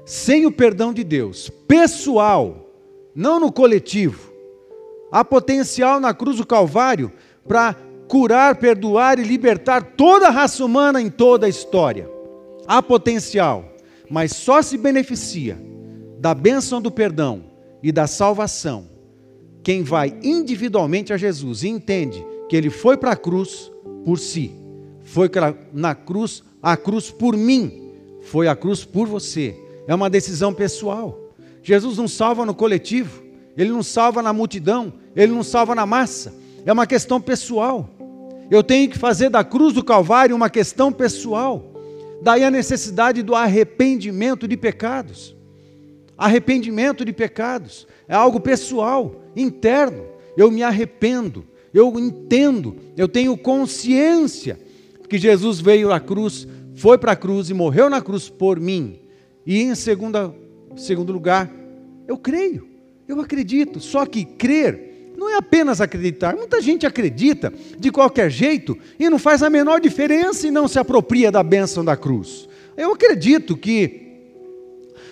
Sem 0.04 0.46
o 0.46 0.52
perdão 0.52 0.92
de 0.92 1.02
Deus, 1.02 1.50
pessoal, 1.66 2.70
não 3.14 3.40
no 3.40 3.50
coletivo, 3.50 4.32
há 5.10 5.24
potencial 5.24 5.98
na 5.98 6.14
cruz 6.14 6.36
do 6.36 6.46
Calvário 6.46 7.10
para 7.48 7.74
curar, 8.08 8.56
perdoar 8.56 9.18
e 9.18 9.24
libertar 9.24 9.82
toda 9.96 10.28
a 10.28 10.30
raça 10.30 10.64
humana 10.64 11.00
em 11.00 11.10
toda 11.10 11.46
a 11.46 11.48
história. 11.48 12.08
Há 12.66 12.82
potencial, 12.82 13.64
mas 14.10 14.32
só 14.32 14.62
se 14.62 14.76
beneficia 14.76 15.58
da 16.18 16.34
bênção 16.34 16.80
do 16.80 16.90
perdão 16.90 17.44
e 17.82 17.92
da 17.92 18.06
salvação 18.06 18.96
quem 19.66 19.82
vai 19.82 20.16
individualmente 20.22 21.12
a 21.12 21.16
Jesus 21.16 21.64
e 21.64 21.68
entende 21.68 22.24
que 22.48 22.54
ele 22.54 22.70
foi 22.70 22.96
para 22.96 23.10
a 23.10 23.16
cruz 23.16 23.68
por 24.04 24.16
si, 24.16 24.52
foi 25.02 25.28
na 25.72 25.92
cruz, 25.92 26.44
a 26.62 26.76
cruz 26.76 27.10
por 27.10 27.36
mim, 27.36 27.92
foi 28.22 28.46
a 28.46 28.54
cruz 28.54 28.84
por 28.84 29.08
você. 29.08 29.56
É 29.88 29.92
uma 29.92 30.08
decisão 30.08 30.54
pessoal. 30.54 31.32
Jesus 31.64 31.98
não 31.98 32.06
salva 32.06 32.46
no 32.46 32.54
coletivo, 32.54 33.24
ele 33.56 33.70
não 33.70 33.82
salva 33.82 34.22
na 34.22 34.32
multidão, 34.32 34.92
ele 35.16 35.32
não 35.32 35.42
salva 35.42 35.74
na 35.74 35.84
massa. 35.84 36.32
É 36.64 36.72
uma 36.72 36.86
questão 36.86 37.20
pessoal. 37.20 37.90
Eu 38.50 38.62
tenho 38.62 38.88
que 38.88 38.98
fazer 38.98 39.28
da 39.28 39.42
cruz 39.42 39.72
do 39.74 39.84
Calvário 39.84 40.36
uma 40.36 40.48
questão 40.48 40.92
pessoal. 40.92 41.72
Daí 42.22 42.44
a 42.44 42.50
necessidade 42.50 43.22
do 43.22 43.34
arrependimento 43.34 44.46
de 44.46 44.56
pecados. 44.56 45.34
Arrependimento 46.16 47.04
de 47.04 47.12
pecados 47.12 47.86
é 48.08 48.14
algo 48.14 48.40
pessoal, 48.40 49.22
interno. 49.34 50.06
Eu 50.36 50.50
me 50.50 50.62
arrependo, 50.62 51.44
eu 51.72 51.98
entendo, 51.98 52.76
eu 52.96 53.08
tenho 53.08 53.36
consciência 53.36 54.58
que 55.08 55.18
Jesus 55.18 55.60
veio 55.60 55.92
à 55.92 56.00
cruz, 56.00 56.46
foi 56.74 56.98
para 56.98 57.12
a 57.12 57.16
cruz 57.16 57.48
e 57.48 57.54
morreu 57.54 57.88
na 57.88 58.00
cruz 58.00 58.28
por 58.28 58.60
mim. 58.60 58.98
E 59.46 59.60
em 59.62 59.74
segunda, 59.74 60.34
segundo 60.76 61.12
lugar, 61.12 61.50
eu 62.06 62.16
creio, 62.16 62.68
eu 63.06 63.20
acredito. 63.20 63.80
Só 63.80 64.04
que 64.04 64.24
crer 64.24 64.95
não 65.26 65.34
é 65.34 65.36
apenas 65.38 65.80
acreditar. 65.80 66.36
Muita 66.36 66.60
gente 66.62 66.86
acredita 66.86 67.52
de 67.76 67.90
qualquer 67.90 68.30
jeito 68.30 68.78
e 68.98 69.10
não 69.10 69.18
faz 69.18 69.42
a 69.42 69.50
menor 69.50 69.80
diferença 69.80 70.46
e 70.46 70.50
não 70.52 70.68
se 70.68 70.78
apropria 70.78 71.32
da 71.32 71.42
bênção 71.42 71.84
da 71.84 71.96
cruz. 71.96 72.48
Eu 72.76 72.92
acredito 72.92 73.56
que 73.56 74.06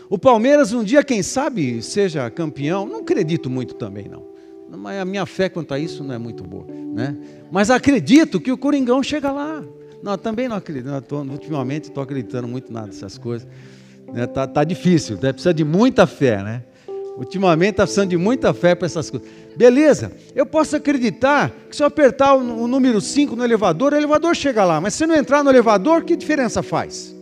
o 0.08 0.16
Palmeiras 0.16 0.72
um 0.72 0.84
dia, 0.84 1.02
quem 1.02 1.22
sabe, 1.22 1.82
seja 1.82 2.30
campeão. 2.30 2.86
Não 2.86 3.00
acredito 3.00 3.50
muito 3.50 3.74
também, 3.74 4.08
não. 4.08 4.32
Mas 4.70 5.00
a 5.00 5.04
minha 5.04 5.26
fé 5.26 5.48
quanto 5.48 5.74
a 5.74 5.78
isso 5.78 6.04
não 6.04 6.14
é 6.14 6.18
muito 6.18 6.44
boa. 6.44 6.66
Né? 6.66 7.16
Mas 7.50 7.70
acredito 7.70 8.40
que 8.40 8.52
o 8.52 8.58
Coringão 8.58 9.02
chega 9.02 9.32
lá. 9.32 9.64
Não, 10.00 10.16
também 10.16 10.46
não 10.46 10.56
acredito. 10.56 10.86
Não, 10.86 11.00
tô, 11.00 11.22
ultimamente 11.22 11.88
estou 11.88 12.02
acreditando 12.02 12.46
muito 12.46 12.72
nada 12.72 12.88
dessas 12.88 13.18
coisas. 13.18 13.48
Né? 14.12 14.26
Tá, 14.26 14.46
tá 14.46 14.62
difícil, 14.62 15.18
né? 15.20 15.32
precisa 15.32 15.52
de 15.52 15.64
muita 15.64 16.06
fé, 16.06 16.42
né? 16.42 16.62
Ultimamente 17.16 17.72
está 17.72 17.84
precisando 17.84 18.10
de 18.10 18.16
muita 18.16 18.52
fé 18.52 18.74
para 18.74 18.86
essas 18.86 19.08
coisas. 19.08 19.28
Beleza, 19.56 20.12
eu 20.34 20.44
posso 20.44 20.74
acreditar 20.74 21.52
que 21.70 21.76
se 21.76 21.82
eu 21.82 21.86
apertar 21.86 22.34
o, 22.34 22.62
o 22.62 22.66
número 22.66 23.00
5 23.00 23.36
no 23.36 23.44
elevador, 23.44 23.92
o 23.92 23.96
elevador 23.96 24.34
chega 24.34 24.64
lá, 24.64 24.80
mas 24.80 24.94
se 24.94 25.06
não 25.06 25.14
entrar 25.14 25.44
no 25.44 25.50
elevador, 25.50 26.02
que 26.02 26.16
diferença 26.16 26.62
faz? 26.62 27.14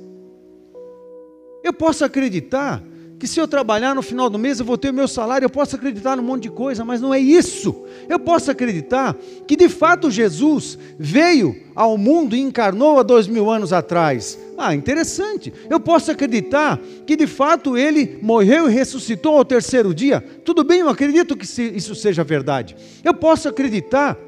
Eu 1.63 1.73
posso 1.73 2.05
acreditar 2.05 2.83
que 3.23 3.29
se 3.29 3.39
eu 3.39 3.47
trabalhar 3.47 3.95
no 3.95 4.03
final 4.03 4.29
do 4.29 4.37
mês 4.37 4.59
eu 4.59 4.67
vou 4.67 4.77
ter 4.77 4.91
o 4.91 4.93
meu 4.93 5.07
salário, 5.07 5.45
eu 5.47 5.49
posso 5.49 5.77
acreditar 5.77 6.17
num 6.17 6.25
monte 6.25 6.43
de 6.43 6.51
coisa, 6.51 6.85
mas 6.85 7.01
não 7.01 7.15
é 7.15 7.21
isso. 7.21 7.85
Eu 8.09 8.19
posso 8.19 8.51
acreditar 8.51 9.17
que 9.47 9.55
de 9.55 9.69
fato 9.69 10.11
Jesus 10.11 10.77
veio 10.99 11.55
ao 11.73 11.97
mundo 11.97 12.35
e 12.35 12.41
encarnou 12.41 12.99
há 12.99 13.05
dois 13.05 13.29
mil 13.29 13.49
anos 13.49 13.73
atrás. 13.73 14.37
Ah, 14.59 14.75
interessante. 14.75 15.53
Eu 15.71 15.79
posso 15.79 16.11
acreditar 16.11 16.81
que 17.07 17.15
de 17.15 17.29
fato 17.29 17.79
ele 17.79 18.19
morreu 18.21 18.69
e 18.69 18.75
ressuscitou 18.75 19.37
ao 19.37 19.45
terceiro 19.45 19.95
dia. 19.95 20.21
Tudo 20.45 20.65
bem, 20.65 20.81
eu 20.81 20.89
acredito 20.89 21.37
que 21.37 21.47
isso 21.47 21.95
seja 21.95 22.25
verdade. 22.25 22.75
Eu 23.05 23.15
posso 23.15 23.49
acreditar 23.49 24.19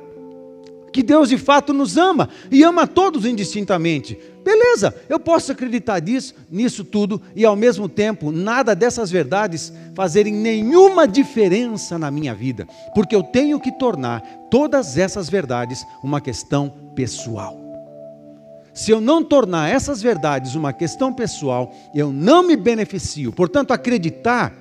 que 0.95 1.03
Deus 1.03 1.29
de 1.29 1.37
fato 1.37 1.73
nos 1.73 1.97
ama 1.97 2.29
e 2.53 2.63
ama 2.63 2.87
todos 2.87 3.27
indistintamente. 3.27 4.17
Beleza, 4.45 4.95
eu 5.09 5.19
posso 5.19 5.51
acreditar 5.51 6.01
nisso, 6.01 6.37
nisso 6.49 6.85
tudo 6.85 7.21
e 7.35 7.45
ao 7.45 7.57
mesmo 7.57 7.89
tempo 7.89 8.31
nada 8.31 8.77
dessas 8.77 9.11
verdades 9.11 9.73
fazerem 9.93 10.33
nenhuma 10.33 11.09
diferença 11.09 11.99
na 11.99 12.13
minha 12.13 12.33
vida, 12.33 12.69
porque 12.95 13.17
eu 13.17 13.25
tenho 13.25 13.59
que 13.59 13.73
tornar 13.73 14.23
todas 14.49 14.97
essas 14.97 15.29
verdades 15.29 15.85
uma 16.01 16.21
questão 16.21 16.73
pessoal. 16.95 17.59
Se 18.73 18.93
eu 18.93 19.01
não 19.01 19.25
tornar 19.25 19.69
essas 19.69 20.01
verdades 20.01 20.55
uma 20.55 20.73
questão 20.73 21.13
pessoal, 21.13 21.73
eu 21.93 22.13
não 22.13 22.45
me 22.45 22.55
beneficio. 22.55 23.33
Portanto, 23.33 23.73
acreditar, 23.73 24.53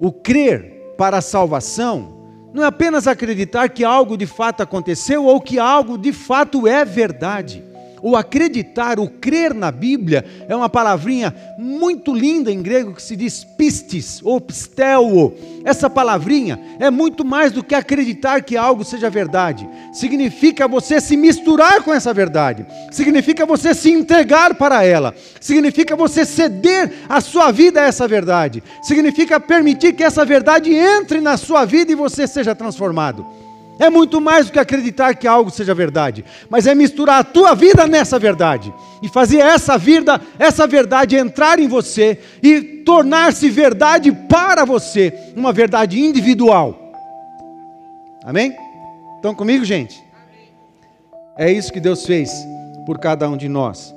o 0.00 0.12
crer 0.12 0.94
para 0.96 1.18
a 1.18 1.22
salvação, 1.22 2.17
não 2.52 2.62
é 2.62 2.66
apenas 2.66 3.06
acreditar 3.06 3.68
que 3.68 3.84
algo 3.84 4.16
de 4.16 4.26
fato 4.26 4.62
aconteceu 4.62 5.24
ou 5.24 5.40
que 5.40 5.58
algo 5.58 5.98
de 5.98 6.12
fato 6.12 6.66
é 6.66 6.84
verdade. 6.84 7.64
O 8.02 8.16
acreditar, 8.16 8.98
o 8.98 9.08
crer 9.08 9.54
na 9.54 9.70
Bíblia, 9.70 10.24
é 10.48 10.54
uma 10.54 10.68
palavrinha 10.68 11.34
muito 11.58 12.14
linda 12.14 12.50
em 12.50 12.62
grego 12.62 12.94
que 12.94 13.02
se 13.02 13.16
diz 13.16 13.44
pistis 13.44 14.20
ou 14.22 14.40
pisteuo. 14.40 15.34
Essa 15.64 15.90
palavrinha 15.90 16.58
é 16.78 16.90
muito 16.90 17.24
mais 17.24 17.52
do 17.52 17.62
que 17.62 17.74
acreditar 17.74 18.42
que 18.42 18.56
algo 18.56 18.84
seja 18.84 19.10
verdade. 19.10 19.68
Significa 19.92 20.68
você 20.68 21.00
se 21.00 21.16
misturar 21.16 21.82
com 21.82 21.92
essa 21.92 22.14
verdade. 22.14 22.66
Significa 22.90 23.44
você 23.44 23.74
se 23.74 23.90
entregar 23.90 24.54
para 24.54 24.84
ela. 24.84 25.14
Significa 25.40 25.96
você 25.96 26.24
ceder 26.24 26.92
a 27.08 27.20
sua 27.20 27.50
vida 27.50 27.80
a 27.80 27.84
essa 27.84 28.06
verdade. 28.06 28.62
Significa 28.82 29.40
permitir 29.40 29.92
que 29.92 30.04
essa 30.04 30.24
verdade 30.24 30.72
entre 30.72 31.20
na 31.20 31.36
sua 31.36 31.64
vida 31.64 31.92
e 31.92 31.94
você 31.94 32.26
seja 32.26 32.54
transformado. 32.54 33.26
É 33.78 33.88
muito 33.88 34.20
mais 34.20 34.46
do 34.46 34.52
que 34.52 34.58
acreditar 34.58 35.14
que 35.14 35.26
algo 35.26 35.50
seja 35.50 35.74
verdade, 35.74 36.24
mas 36.50 36.66
é 36.66 36.74
misturar 36.74 37.20
a 37.20 37.24
tua 37.24 37.54
vida 37.54 37.86
nessa 37.86 38.18
verdade 38.18 38.74
e 39.02 39.08
fazer 39.08 39.38
essa 39.38 39.78
vida, 39.78 40.20
essa 40.38 40.66
verdade 40.66 41.16
entrar 41.16 41.60
em 41.60 41.68
você 41.68 42.18
e 42.42 42.60
tornar-se 42.84 43.48
verdade 43.48 44.10
para 44.10 44.64
você, 44.64 45.32
uma 45.36 45.52
verdade 45.52 46.00
individual. 46.00 46.92
Amém? 48.24 48.54
Estão 49.16 49.34
comigo, 49.34 49.64
gente? 49.64 50.02
É 51.36 51.50
isso 51.52 51.72
que 51.72 51.80
Deus 51.80 52.04
fez 52.04 52.32
por 52.84 52.98
cada 52.98 53.28
um 53.28 53.36
de 53.36 53.48
nós. 53.48 53.94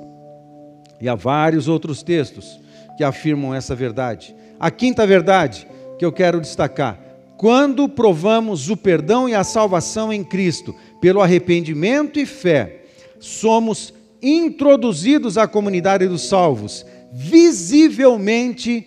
E 1.00 1.08
há 1.08 1.16
vários 1.16 1.66
outros 1.66 2.04
textos 2.04 2.60
que 2.96 3.02
afirmam 3.02 3.52
essa 3.52 3.74
verdade. 3.74 4.34
A 4.60 4.70
quinta 4.70 5.04
verdade 5.04 5.66
que 5.98 6.04
eu 6.04 6.12
quero 6.12 6.40
destacar: 6.40 6.98
quando 7.42 7.88
provamos 7.88 8.70
o 8.70 8.76
perdão 8.76 9.28
e 9.28 9.34
a 9.34 9.42
salvação 9.42 10.12
em 10.12 10.22
Cristo 10.22 10.72
pelo 11.00 11.20
arrependimento 11.20 12.20
e 12.20 12.24
fé, 12.24 12.84
somos 13.18 13.92
introduzidos 14.22 15.36
à 15.36 15.48
comunidade 15.48 16.06
dos 16.06 16.28
salvos, 16.28 16.86
visivelmente 17.10 18.86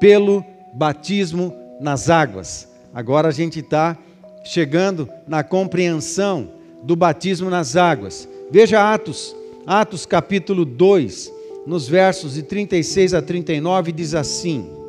pelo 0.00 0.42
batismo 0.72 1.54
nas 1.82 2.08
águas. 2.08 2.66
Agora 2.94 3.28
a 3.28 3.30
gente 3.30 3.58
está 3.58 3.98
chegando 4.42 5.06
na 5.28 5.44
compreensão 5.44 6.50
do 6.82 6.96
batismo 6.96 7.50
nas 7.50 7.76
águas. 7.76 8.26
Veja 8.50 8.90
Atos, 8.90 9.36
Atos 9.66 10.06
capítulo 10.06 10.64
2, 10.64 11.30
nos 11.66 11.86
versos 11.86 12.36
de 12.36 12.42
36 12.42 13.12
a 13.12 13.20
39, 13.20 13.92
diz 13.92 14.14
assim: 14.14 14.81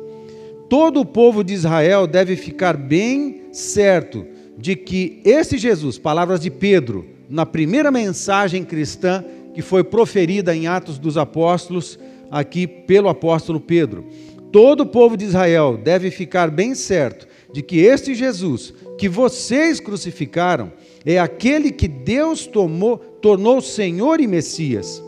Todo 0.68 1.00
o 1.00 1.06
povo 1.06 1.44
de 1.44 1.54
Israel 1.54 2.06
deve 2.06 2.36
ficar 2.36 2.76
bem 2.76 3.48
certo 3.52 4.26
de 4.56 4.74
que 4.76 5.20
esse 5.24 5.58
Jesus, 5.58 5.98
palavras 5.98 6.40
de 6.40 6.50
Pedro, 6.50 7.06
na 7.28 7.44
primeira 7.44 7.90
mensagem 7.90 8.64
cristã 8.64 9.24
que 9.54 9.62
foi 9.62 9.84
proferida 9.84 10.54
em 10.54 10.66
Atos 10.66 10.98
dos 10.98 11.16
Apóstolos, 11.16 11.98
aqui 12.30 12.66
pelo 12.66 13.08
apóstolo 13.08 13.60
Pedro, 13.60 14.04
todo 14.50 14.80
o 14.80 14.86
povo 14.86 15.16
de 15.16 15.24
Israel 15.24 15.76
deve 15.76 16.10
ficar 16.10 16.50
bem 16.50 16.74
certo 16.74 17.28
de 17.52 17.62
que 17.62 17.78
este 17.78 18.14
Jesus 18.14 18.74
que 18.98 19.08
vocês 19.08 19.78
crucificaram 19.80 20.72
é 21.04 21.18
aquele 21.18 21.70
que 21.70 21.86
Deus 21.86 22.46
tomou, 22.46 22.98
tornou 22.98 23.60
Senhor 23.60 24.20
e 24.20 24.26
Messias. 24.26 25.02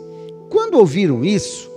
Quando 0.49 0.77
ouviram 0.77 1.25
isso, 1.25 1.69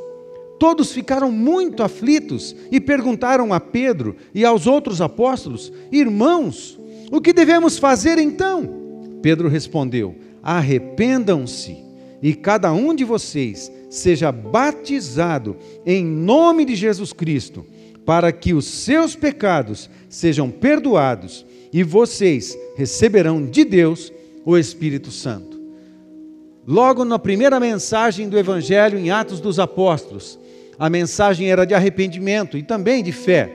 todos 0.60 0.92
ficaram 0.92 1.32
muito 1.32 1.82
aflitos 1.82 2.54
e 2.70 2.78
perguntaram 2.78 3.52
a 3.52 3.58
Pedro 3.58 4.14
e 4.34 4.44
aos 4.44 4.66
outros 4.66 5.00
apóstolos: 5.00 5.72
Irmãos, 5.90 6.78
o 7.10 7.18
que 7.18 7.32
devemos 7.32 7.78
fazer 7.78 8.18
então? 8.18 8.68
Pedro 9.22 9.48
respondeu: 9.48 10.14
Arrependam-se 10.42 11.78
e 12.22 12.34
cada 12.34 12.70
um 12.72 12.94
de 12.94 13.04
vocês 13.04 13.72
seja 13.88 14.30
batizado 14.30 15.56
em 15.84 16.04
nome 16.04 16.66
de 16.66 16.76
Jesus 16.76 17.12
Cristo, 17.12 17.64
para 18.04 18.30
que 18.30 18.52
os 18.52 18.66
seus 18.66 19.16
pecados 19.16 19.88
sejam 20.10 20.50
perdoados 20.50 21.46
e 21.72 21.82
vocês 21.82 22.56
receberão 22.76 23.46
de 23.46 23.64
Deus 23.64 24.12
o 24.44 24.58
Espírito 24.58 25.10
Santo. 25.10 25.49
Logo 26.66 27.04
na 27.04 27.18
primeira 27.18 27.58
mensagem 27.58 28.28
do 28.28 28.38
Evangelho 28.38 28.98
em 28.98 29.10
Atos 29.10 29.40
dos 29.40 29.58
Apóstolos, 29.58 30.38
a 30.78 30.90
mensagem 30.90 31.50
era 31.50 31.64
de 31.64 31.74
arrependimento 31.74 32.56
e 32.56 32.62
também 32.62 33.02
de 33.02 33.12
fé. 33.12 33.50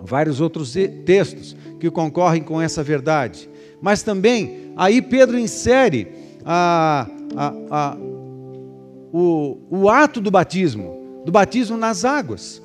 Vários 0.00 0.40
outros 0.40 0.74
textos 1.04 1.56
que 1.80 1.90
concorrem 1.90 2.42
com 2.42 2.60
essa 2.60 2.82
verdade. 2.82 3.48
Mas 3.80 4.02
também, 4.02 4.72
aí 4.76 5.00
Pedro 5.00 5.38
insere 5.38 6.08
a, 6.44 7.06
a, 7.36 7.54
a, 7.70 7.96
o, 9.12 9.58
o 9.70 9.88
ato 9.88 10.20
do 10.20 10.30
batismo, 10.30 11.22
do 11.24 11.32
batismo 11.32 11.76
nas 11.76 12.04
águas. 12.04 12.62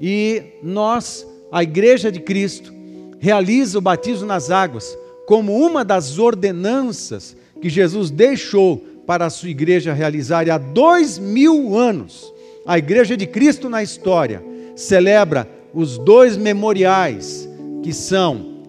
E 0.00 0.42
nós, 0.62 1.26
a 1.52 1.62
Igreja 1.62 2.10
de 2.10 2.20
Cristo, 2.20 2.72
realiza 3.18 3.78
o 3.78 3.82
batismo 3.82 4.26
nas 4.26 4.50
águas 4.50 4.96
como 5.26 5.54
uma 5.54 5.84
das 5.84 6.18
ordenanças 6.18 7.36
que 7.60 7.68
Jesus 7.68 8.10
deixou 8.10 8.78
para 9.06 9.26
a 9.26 9.30
sua 9.30 9.48
igreja 9.48 9.92
realizar 9.92 10.48
há 10.48 10.58
dois 10.58 11.18
mil 11.18 11.76
anos. 11.76 12.32
A 12.66 12.78
Igreja 12.78 13.16
de 13.16 13.26
Cristo 13.26 13.68
na 13.68 13.82
história 13.82 14.42
celebra 14.76 15.48
os 15.74 15.98
dois 15.98 16.36
memoriais 16.36 17.48
que 17.82 17.92
são 17.92 18.62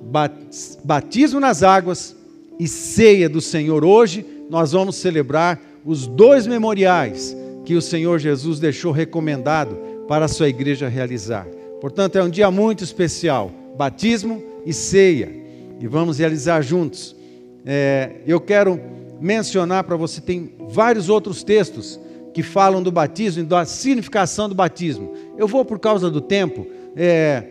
batismo 0.84 1.40
nas 1.40 1.64
águas 1.64 2.16
e 2.60 2.68
ceia 2.68 3.30
do 3.30 3.42
Senhor. 3.42 3.84
Hoje 3.84 4.26
nós 4.50 4.72
vamos 4.72 4.96
celebrar 4.96 5.60
os 5.86 6.08
dois 6.08 6.46
memoriais 6.48 7.36
que 7.66 7.76
o 7.76 7.82
Senhor 7.82 8.20
Jesus 8.20 8.60
deixou 8.60 8.92
recomendado 8.92 9.78
para 10.08 10.26
a 10.26 10.28
sua 10.28 10.50
igreja 10.50 10.88
realizar. 10.88 11.46
Portanto, 11.80 12.18
é 12.18 12.24
um 12.24 12.30
dia 12.30 12.52
muito 12.52 12.84
especial 12.84 13.52
batismo 13.78 14.44
e 14.66 14.74
ceia. 14.74 15.32
E 15.80 15.88
vamos 15.88 16.20
realizar 16.20 16.62
juntos. 16.62 17.16
É, 17.66 18.22
eu 18.26 18.40
quero 18.40 18.80
mencionar 19.20 19.84
para 19.84 19.96
você, 19.96 20.20
tem 20.20 20.54
vários 20.70 21.10
outros 21.10 21.44
textos 21.44 22.00
que 22.34 22.42
falam 22.42 22.82
do 22.82 22.92
batismo 22.92 23.44
e 23.44 23.46
da 23.46 23.66
significação 23.66 24.50
do 24.50 24.56
batismo. 24.56 25.14
Eu 25.38 25.48
vou, 25.48 25.64
por 25.64 25.80
causa 25.80 26.10
do 26.10 26.22
tempo, 26.22 26.66
é, 26.96 27.44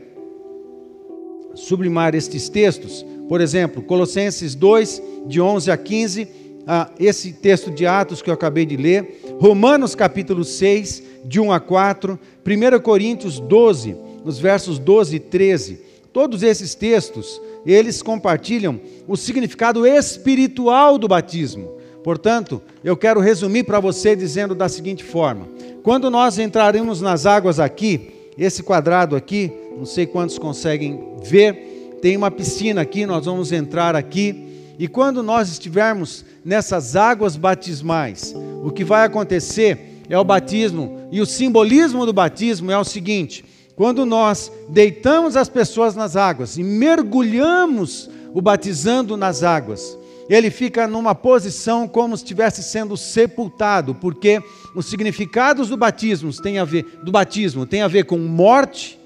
sublimar 1.54 2.14
estes 2.14 2.48
textos. 2.48 3.04
Por 3.28 3.40
exemplo, 3.40 3.82
Colossenses 3.82 4.54
2, 4.54 5.02
de 5.26 5.40
11 5.40 5.70
a 5.70 5.76
15, 5.76 6.28
ah, 6.66 6.90
esse 6.98 7.32
texto 7.32 7.70
de 7.70 7.86
Atos 7.86 8.22
que 8.22 8.30
eu 8.30 8.34
acabei 8.34 8.66
de 8.66 8.76
ler. 8.76 9.20
Romanos 9.38 9.94
capítulo 9.94 10.44
6, 10.44 11.02
de 11.24 11.40
1 11.40 11.52
a 11.52 11.60
4. 11.60 12.18
1 12.44 12.80
Coríntios 12.80 13.38
12, 13.38 13.96
nos 14.24 14.38
versos 14.38 14.78
12 14.78 15.16
e 15.16 15.20
13. 15.20 15.89
Todos 16.12 16.42
esses 16.42 16.74
textos, 16.74 17.40
eles 17.64 18.02
compartilham 18.02 18.80
o 19.06 19.16
significado 19.16 19.86
espiritual 19.86 20.98
do 20.98 21.06
batismo. 21.06 21.70
Portanto, 22.02 22.60
eu 22.82 22.96
quero 22.96 23.20
resumir 23.20 23.64
para 23.64 23.78
você 23.78 24.16
dizendo 24.16 24.54
da 24.54 24.68
seguinte 24.68 25.04
forma: 25.04 25.48
quando 25.82 26.10
nós 26.10 26.38
entraremos 26.38 27.00
nas 27.00 27.26
águas 27.26 27.60
aqui, 27.60 28.10
esse 28.36 28.62
quadrado 28.62 29.14
aqui, 29.14 29.52
não 29.76 29.84
sei 29.84 30.06
quantos 30.06 30.38
conseguem 30.38 30.98
ver, 31.22 31.98
tem 32.02 32.16
uma 32.16 32.30
piscina 32.30 32.80
aqui, 32.80 33.06
nós 33.06 33.26
vamos 33.26 33.52
entrar 33.52 33.94
aqui, 33.94 34.74
e 34.78 34.88
quando 34.88 35.22
nós 35.22 35.50
estivermos 35.50 36.24
nessas 36.44 36.96
águas 36.96 37.36
batismais, 37.36 38.34
o 38.64 38.70
que 38.70 38.82
vai 38.82 39.04
acontecer 39.04 40.00
é 40.08 40.18
o 40.18 40.24
batismo, 40.24 41.06
e 41.12 41.20
o 41.20 41.26
simbolismo 41.26 42.04
do 42.04 42.12
batismo 42.12 42.70
é 42.72 42.78
o 42.78 42.84
seguinte: 42.84 43.44
quando 43.80 44.04
nós 44.04 44.52
deitamos 44.68 45.38
as 45.38 45.48
pessoas 45.48 45.94
nas 45.96 46.14
águas 46.14 46.58
e 46.58 46.62
mergulhamos 46.62 48.10
o 48.34 48.42
batizando 48.42 49.16
nas 49.16 49.42
águas, 49.42 49.96
ele 50.28 50.50
fica 50.50 50.86
numa 50.86 51.14
posição 51.14 51.88
como 51.88 52.14
se 52.14 52.22
estivesse 52.22 52.62
sendo 52.62 52.94
sepultado, 52.94 53.94
porque 53.94 54.42
os 54.76 54.84
significados 54.84 55.70
do 55.70 55.78
batismo 55.78 56.30
tem 56.42 56.58
a 56.58 56.64
ver, 56.66 57.00
do 57.02 57.10
batismo 57.10 57.64
tem 57.64 57.80
a 57.80 57.88
ver 57.88 58.04
com 58.04 58.18
morte 58.18 59.00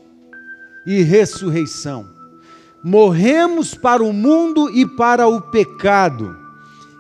e 0.85 1.03
ressurreição. 1.05 2.09
Morremos 2.83 3.77
para 3.77 4.03
o 4.03 4.13
mundo 4.13 4.69
e 4.71 4.85
para 4.85 5.29
o 5.29 5.41
pecado 5.41 6.37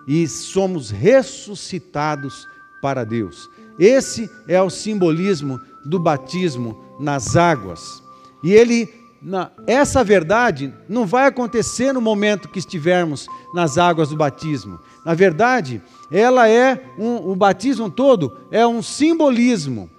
e 0.06 0.28
somos 0.28 0.90
ressuscitados 0.90 2.46
para 2.80 3.02
Deus. 3.02 3.50
Esse 3.80 4.30
é 4.46 4.62
o 4.62 4.70
simbolismo 4.70 5.60
do 5.84 5.98
batismo 5.98 6.78
nas 6.98 7.36
águas. 7.36 8.02
E 8.42 8.52
ele, 8.52 8.92
na, 9.20 9.50
essa 9.66 10.04
verdade 10.04 10.72
não 10.88 11.06
vai 11.06 11.26
acontecer 11.26 11.92
no 11.92 12.00
momento 12.00 12.48
que 12.48 12.58
estivermos 12.58 13.26
nas 13.54 13.78
águas 13.78 14.08
do 14.08 14.16
batismo. 14.16 14.78
Na 15.04 15.14
verdade, 15.14 15.82
ela 16.10 16.48
é 16.48 16.84
um, 16.98 17.30
o 17.30 17.36
batismo 17.36 17.90
todo 17.90 18.36
é 18.50 18.66
um 18.66 18.82
simbolismo 18.82 19.90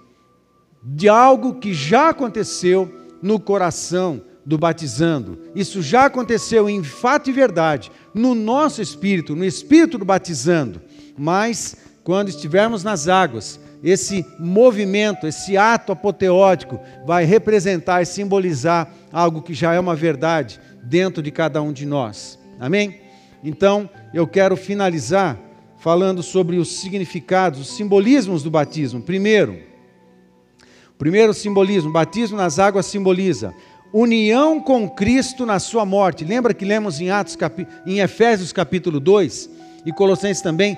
de 0.82 1.08
algo 1.08 1.54
que 1.54 1.74
já 1.74 2.10
aconteceu 2.10 2.92
no 3.20 3.40
coração 3.40 4.22
do 4.44 4.56
batizando. 4.56 5.38
Isso 5.54 5.82
já 5.82 6.06
aconteceu 6.06 6.70
em 6.70 6.84
fato 6.84 7.28
e 7.28 7.32
verdade 7.32 7.90
no 8.14 8.34
nosso 8.34 8.80
espírito, 8.80 9.34
no 9.34 9.44
espírito 9.44 9.98
do 9.98 10.04
batizando. 10.04 10.80
Mas 11.18 11.76
quando 12.04 12.28
estivermos 12.28 12.84
nas 12.84 13.08
águas, 13.08 13.58
esse 13.82 14.24
movimento, 14.38 15.26
esse 15.26 15.56
ato 15.56 15.92
apoteótico 15.92 16.80
vai 17.06 17.24
representar 17.24 18.02
e 18.02 18.06
simbolizar 18.06 18.90
algo 19.12 19.42
que 19.42 19.54
já 19.54 19.74
é 19.74 19.80
uma 19.80 19.94
verdade 19.94 20.60
dentro 20.82 21.22
de 21.22 21.30
cada 21.30 21.60
um 21.62 21.72
de 21.72 21.86
nós. 21.86 22.38
Amém? 22.58 23.00
Então, 23.44 23.88
eu 24.14 24.26
quero 24.26 24.56
finalizar 24.56 25.38
falando 25.78 26.22
sobre 26.22 26.56
os 26.56 26.80
significados, 26.80 27.60
os 27.60 27.76
simbolismos 27.76 28.42
do 28.42 28.50
batismo. 28.50 29.02
Primeiro, 29.02 29.58
primeiro 30.98 31.34
simbolismo, 31.34 31.92
batismo 31.92 32.36
nas 32.36 32.58
águas 32.58 32.86
simboliza 32.86 33.54
união 33.92 34.60
com 34.60 34.88
Cristo 34.88 35.46
na 35.46 35.58
sua 35.58 35.86
morte. 35.86 36.24
Lembra 36.24 36.52
que 36.52 36.64
lemos 36.64 37.00
em 37.00 37.10
Atos 37.10 37.36
em 37.86 38.00
Efésios 38.00 38.52
capítulo 38.52 39.00
2? 39.00 39.55
E 39.86 39.92
Colossenses 39.92 40.42
também, 40.42 40.76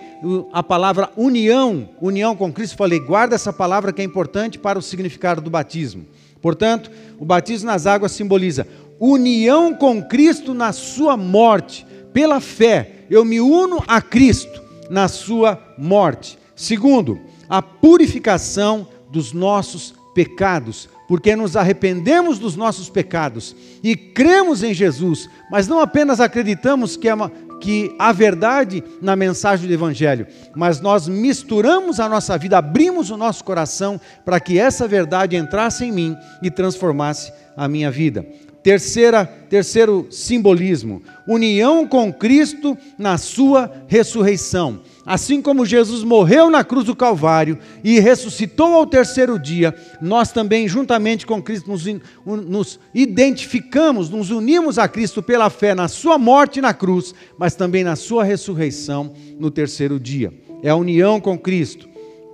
a 0.53 0.63
palavra 0.63 1.11
união, 1.17 1.89
união 1.99 2.37
com 2.37 2.53
Cristo. 2.53 2.77
Falei, 2.77 3.01
guarda 3.01 3.35
essa 3.35 3.51
palavra 3.51 3.91
que 3.91 4.03
é 4.03 4.05
importante 4.05 4.59
para 4.59 4.79
o 4.79 4.83
significado 4.83 5.41
do 5.41 5.49
batismo. 5.49 6.05
Portanto, 6.43 6.91
o 7.19 7.25
batismo 7.25 7.67
nas 7.69 7.87
águas 7.87 8.13
simboliza 8.13 8.67
união 9.01 9.75
com 9.75 10.03
Cristo 10.03 10.53
na 10.53 10.73
sua 10.73 11.17
morte. 11.17 11.87
Pela 12.13 12.39
fé, 12.39 13.07
eu 13.09 13.25
me 13.25 13.41
uno 13.41 13.83
a 13.89 14.03
Cristo 14.03 14.63
na 14.91 15.09
sua 15.09 15.59
morte. 15.79 16.39
Segundo, 16.55 17.19
a 17.49 17.63
purificação 17.63 18.87
dos 19.11 19.33
nossos 19.33 19.95
pecados, 20.15 20.89
porque 21.07 21.35
nos 21.35 21.57
arrependemos 21.57 22.39
dos 22.39 22.57
nossos 22.57 22.91
pecados 22.91 23.57
e 23.83 23.97
cremos 23.97 24.63
em 24.63 24.75
Jesus, 24.75 25.31
mas 25.51 25.67
não 25.67 25.81
apenas 25.81 26.21
acreditamos 26.21 26.97
que, 26.97 27.09
é 27.09 27.15
uma, 27.15 27.33
que 27.61 27.95
há 27.99 28.13
verdade 28.13 28.83
na 29.01 29.17
mensagem 29.17 29.67
do 29.67 29.73
Evangelho, 29.73 30.27
mas 30.55 30.81
nós 30.81 31.09
misturamos 31.09 32.01
a 32.01 32.09
nossa 32.09 32.37
vida, 32.39 32.59
abrimos 32.59 33.11
o 33.11 33.17
nosso 33.17 33.45
coração 33.45 34.01
para 34.25 34.41
que 34.41 34.59
essa 34.59 34.89
verdade 34.89 35.37
entrasse 35.37 35.85
em 35.85 35.93
mim 35.93 36.17
e 36.43 36.51
transformasse 36.51 37.33
a 37.57 37.69
minha 37.69 37.91
vida. 37.91 38.25
Terceira, 38.63 39.25
terceiro 39.25 40.07
simbolismo: 40.11 41.03
união 41.27 41.87
com 41.87 42.13
Cristo 42.13 42.77
na 42.99 43.17
sua 43.17 43.73
ressurreição. 43.87 44.81
Assim 45.09 45.41
como 45.41 45.65
Jesus 45.65 46.05
morreu 46.05 46.51
na 46.51 46.63
cruz 46.63 46.85
do 46.85 46.95
Calvário 46.95 47.59
e 47.83 47.99
ressuscitou 47.99 48.75
ao 48.75 48.85
terceiro 48.85 49.39
dia, 49.39 49.75
nós 50.03 50.33
também, 50.33 50.69
juntamente 50.69 51.27
com 51.27 51.43
Cristo, 51.43 51.71
nos, 51.71 51.87
nos, 52.27 52.79
identificamos, 52.93 54.11
nos 54.11 54.31
unimos 54.31 54.79
a 54.79 54.87
Cristo 54.87 55.23
pela 55.23 55.49
fé 55.49 55.75
na 55.75 55.89
Sua 55.89 56.19
morte 56.19 56.61
na 56.61 56.75
cruz, 56.75 57.15
mas 57.39 57.55
também 57.55 57.83
na 57.83 57.97
Sua 57.97 58.23
ressurreição 58.23 59.15
no 59.41 59.51
terceiro 59.51 59.99
dia. 59.99 60.31
É 60.63 60.69
a 60.69 60.77
união 60.77 61.19
com 61.19 61.39
Cristo. 61.39 61.89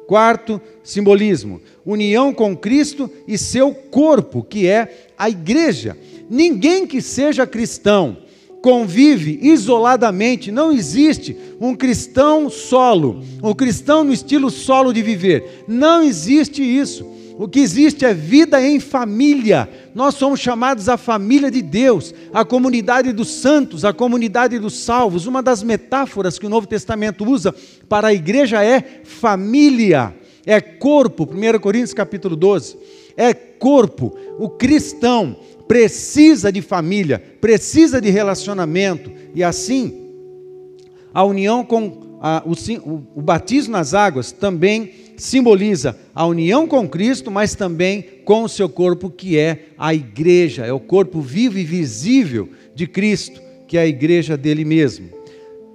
Quarto 0.08 0.60
simbolismo: 0.82 1.60
união 1.86 2.34
com 2.34 2.56
Cristo 2.56 3.08
e 3.28 3.38
seu 3.38 3.72
corpo, 3.72 4.42
que 4.42 4.66
é 4.66 5.12
a 5.16 5.30
igreja. 5.30 5.96
Ninguém 6.28 6.88
que 6.88 7.00
seja 7.00 7.46
cristão 7.46 8.23
convive 8.64 9.38
isoladamente, 9.42 10.50
não 10.50 10.72
existe 10.72 11.36
um 11.60 11.74
cristão 11.74 12.48
solo, 12.48 13.22
um 13.42 13.52
cristão 13.52 14.02
no 14.02 14.10
estilo 14.10 14.48
solo 14.48 14.90
de 14.90 15.02
viver. 15.02 15.66
Não 15.68 16.02
existe 16.02 16.62
isso. 16.62 17.04
O 17.38 17.46
que 17.46 17.60
existe 17.60 18.06
é 18.06 18.14
vida 18.14 18.66
em 18.66 18.80
família. 18.80 19.68
Nós 19.94 20.14
somos 20.14 20.40
chamados 20.40 20.88
a 20.88 20.96
família 20.96 21.50
de 21.50 21.60
Deus, 21.60 22.14
a 22.32 22.42
comunidade 22.42 23.12
dos 23.12 23.28
santos, 23.28 23.84
a 23.84 23.92
comunidade 23.92 24.58
dos 24.58 24.78
salvos. 24.78 25.26
Uma 25.26 25.42
das 25.42 25.62
metáforas 25.62 26.38
que 26.38 26.46
o 26.46 26.50
Novo 26.50 26.66
Testamento 26.66 27.22
usa 27.22 27.54
para 27.86 28.08
a 28.08 28.14
igreja 28.14 28.64
é 28.64 29.02
família, 29.04 30.14
é 30.46 30.58
corpo. 30.58 31.28
1 31.30 31.60
Coríntios 31.60 31.92
capítulo 31.92 32.34
12. 32.34 32.78
É 33.14 33.34
corpo. 33.34 34.16
O 34.38 34.48
cristão 34.48 35.36
precisa 35.66 36.52
de 36.52 36.60
família, 36.60 37.22
precisa 37.40 38.00
de 38.00 38.10
relacionamento, 38.10 39.10
e 39.34 39.42
assim, 39.42 40.04
a 41.12 41.24
união 41.24 41.64
com 41.64 42.18
a, 42.20 42.42
o, 42.44 42.52
o, 42.52 43.06
o 43.16 43.22
batismo 43.22 43.72
nas 43.72 43.94
águas 43.94 44.32
também 44.32 44.90
simboliza 45.16 45.96
a 46.14 46.26
união 46.26 46.66
com 46.66 46.88
Cristo, 46.88 47.30
mas 47.30 47.54
também 47.54 48.02
com 48.24 48.42
o 48.42 48.48
seu 48.48 48.68
corpo, 48.68 49.10
que 49.10 49.38
é 49.38 49.66
a 49.78 49.94
igreja, 49.94 50.64
é 50.64 50.72
o 50.72 50.80
corpo 50.80 51.20
vivo 51.20 51.58
e 51.58 51.64
visível 51.64 52.48
de 52.74 52.86
Cristo, 52.86 53.40
que 53.68 53.76
é 53.76 53.82
a 53.82 53.86
igreja 53.86 54.36
dele 54.36 54.64
mesmo. 54.64 55.10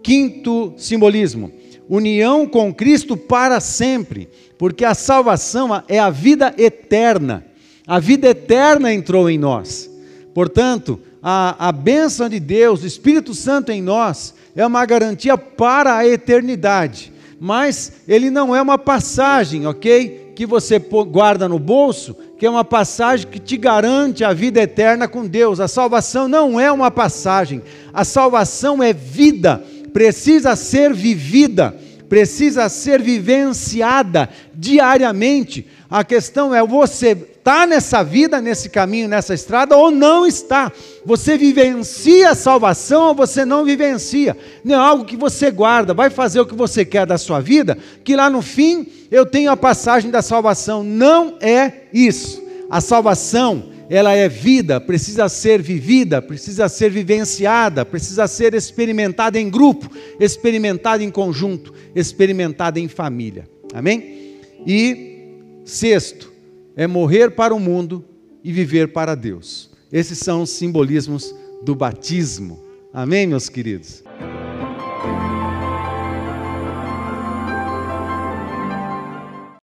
Quinto 0.03 0.73
simbolismo: 0.77 1.51
união 1.87 2.47
com 2.47 2.73
Cristo 2.73 3.15
para 3.15 3.59
sempre, 3.59 4.29
porque 4.57 4.83
a 4.83 4.93
salvação 4.93 5.69
é 5.87 5.99
a 5.99 6.09
vida 6.09 6.53
eterna. 6.57 7.45
A 7.89 7.97
vida 7.97 8.27
eterna 8.27 8.93
entrou 8.93 9.27
em 9.27 9.39
nós. 9.39 9.89
Portanto, 10.31 10.99
a, 11.23 11.69
a 11.69 11.71
bênção 11.71 12.29
de 12.29 12.39
Deus, 12.39 12.83
o 12.83 12.85
Espírito 12.85 13.33
Santo 13.33 13.71
em 13.71 13.81
nós, 13.81 14.35
é 14.55 14.63
uma 14.63 14.85
garantia 14.85 15.35
para 15.35 15.97
a 15.97 16.07
eternidade. 16.07 17.11
Mas 17.39 17.93
ele 18.07 18.29
não 18.29 18.55
é 18.55 18.61
uma 18.61 18.77
passagem, 18.77 19.65
ok? 19.65 20.33
Que 20.35 20.45
você 20.45 20.77
guarda 20.77 21.49
no 21.49 21.57
bolso, 21.57 22.15
que 22.37 22.45
é 22.45 22.49
uma 22.49 22.63
passagem 22.63 23.27
que 23.27 23.39
te 23.39 23.57
garante 23.57 24.23
a 24.23 24.33
vida 24.33 24.61
eterna 24.61 25.07
com 25.07 25.25
Deus. 25.25 25.59
A 25.59 25.67
salvação 25.67 26.27
não 26.27 26.59
é 26.59 26.71
uma 26.71 26.91
passagem, 26.91 27.59
a 27.91 28.05
salvação 28.05 28.83
é 28.83 28.93
vida, 28.93 29.63
precisa 29.91 30.55
ser 30.55 30.93
vivida, 30.93 31.75
precisa 32.07 32.69
ser 32.69 33.01
vivenciada 33.01 34.29
diariamente. 34.53 35.65
A 35.89 36.03
questão 36.03 36.53
é 36.53 36.63
você 36.65 37.17
está 37.39 37.65
nessa 37.65 38.03
vida, 38.03 38.39
nesse 38.39 38.69
caminho, 38.69 39.07
nessa 39.07 39.33
estrada 39.33 39.75
ou 39.75 39.89
não 39.89 40.27
está. 40.27 40.71
Você 41.03 41.35
vivencia 41.35 42.29
a 42.29 42.35
salvação 42.35 43.07
ou 43.07 43.15
você 43.15 43.43
não 43.43 43.65
vivencia. 43.65 44.37
Não 44.63 44.75
é 44.75 44.77
algo 44.77 45.03
que 45.03 45.17
você 45.17 45.49
guarda, 45.49 45.91
vai 45.91 46.11
fazer 46.11 46.39
o 46.39 46.45
que 46.45 46.53
você 46.53 46.85
quer 46.85 47.07
da 47.07 47.17
sua 47.17 47.39
vida, 47.39 47.75
que 48.03 48.15
lá 48.15 48.29
no 48.29 48.43
fim 48.43 48.87
eu 49.09 49.25
tenho 49.25 49.49
a 49.49 49.57
passagem 49.57 50.11
da 50.11 50.21
salvação. 50.21 50.83
Não 50.83 51.37
é 51.41 51.71
isso. 51.91 52.43
A 52.69 52.79
salvação, 52.79 53.71
ela 53.89 54.13
é 54.13 54.29
vida, 54.29 54.79
precisa 54.79 55.27
ser 55.27 55.59
vivida, 55.59 56.21
precisa 56.21 56.69
ser 56.69 56.91
vivenciada, 56.91 57.83
precisa 57.83 58.27
ser 58.27 58.53
experimentada 58.53 59.39
em 59.39 59.49
grupo, 59.49 59.89
experimentada 60.19 61.03
em 61.03 61.09
conjunto, 61.09 61.73
experimentada 61.95 62.79
em 62.79 62.87
família. 62.87 63.49
Amém? 63.73 64.37
E 64.67 65.18
sexto, 65.69 66.31
é 66.75 66.87
morrer 66.87 67.31
para 67.31 67.53
o 67.53 67.59
mundo 67.59 68.03
e 68.43 68.51
viver 68.51 68.91
para 68.91 69.15
Deus. 69.15 69.69
Esses 69.91 70.17
são 70.19 70.43
os 70.43 70.49
simbolismos 70.49 71.33
do 71.63 71.75
batismo. 71.75 72.63
Amém, 72.93 73.27
meus 73.27 73.49
queridos? 73.49 74.03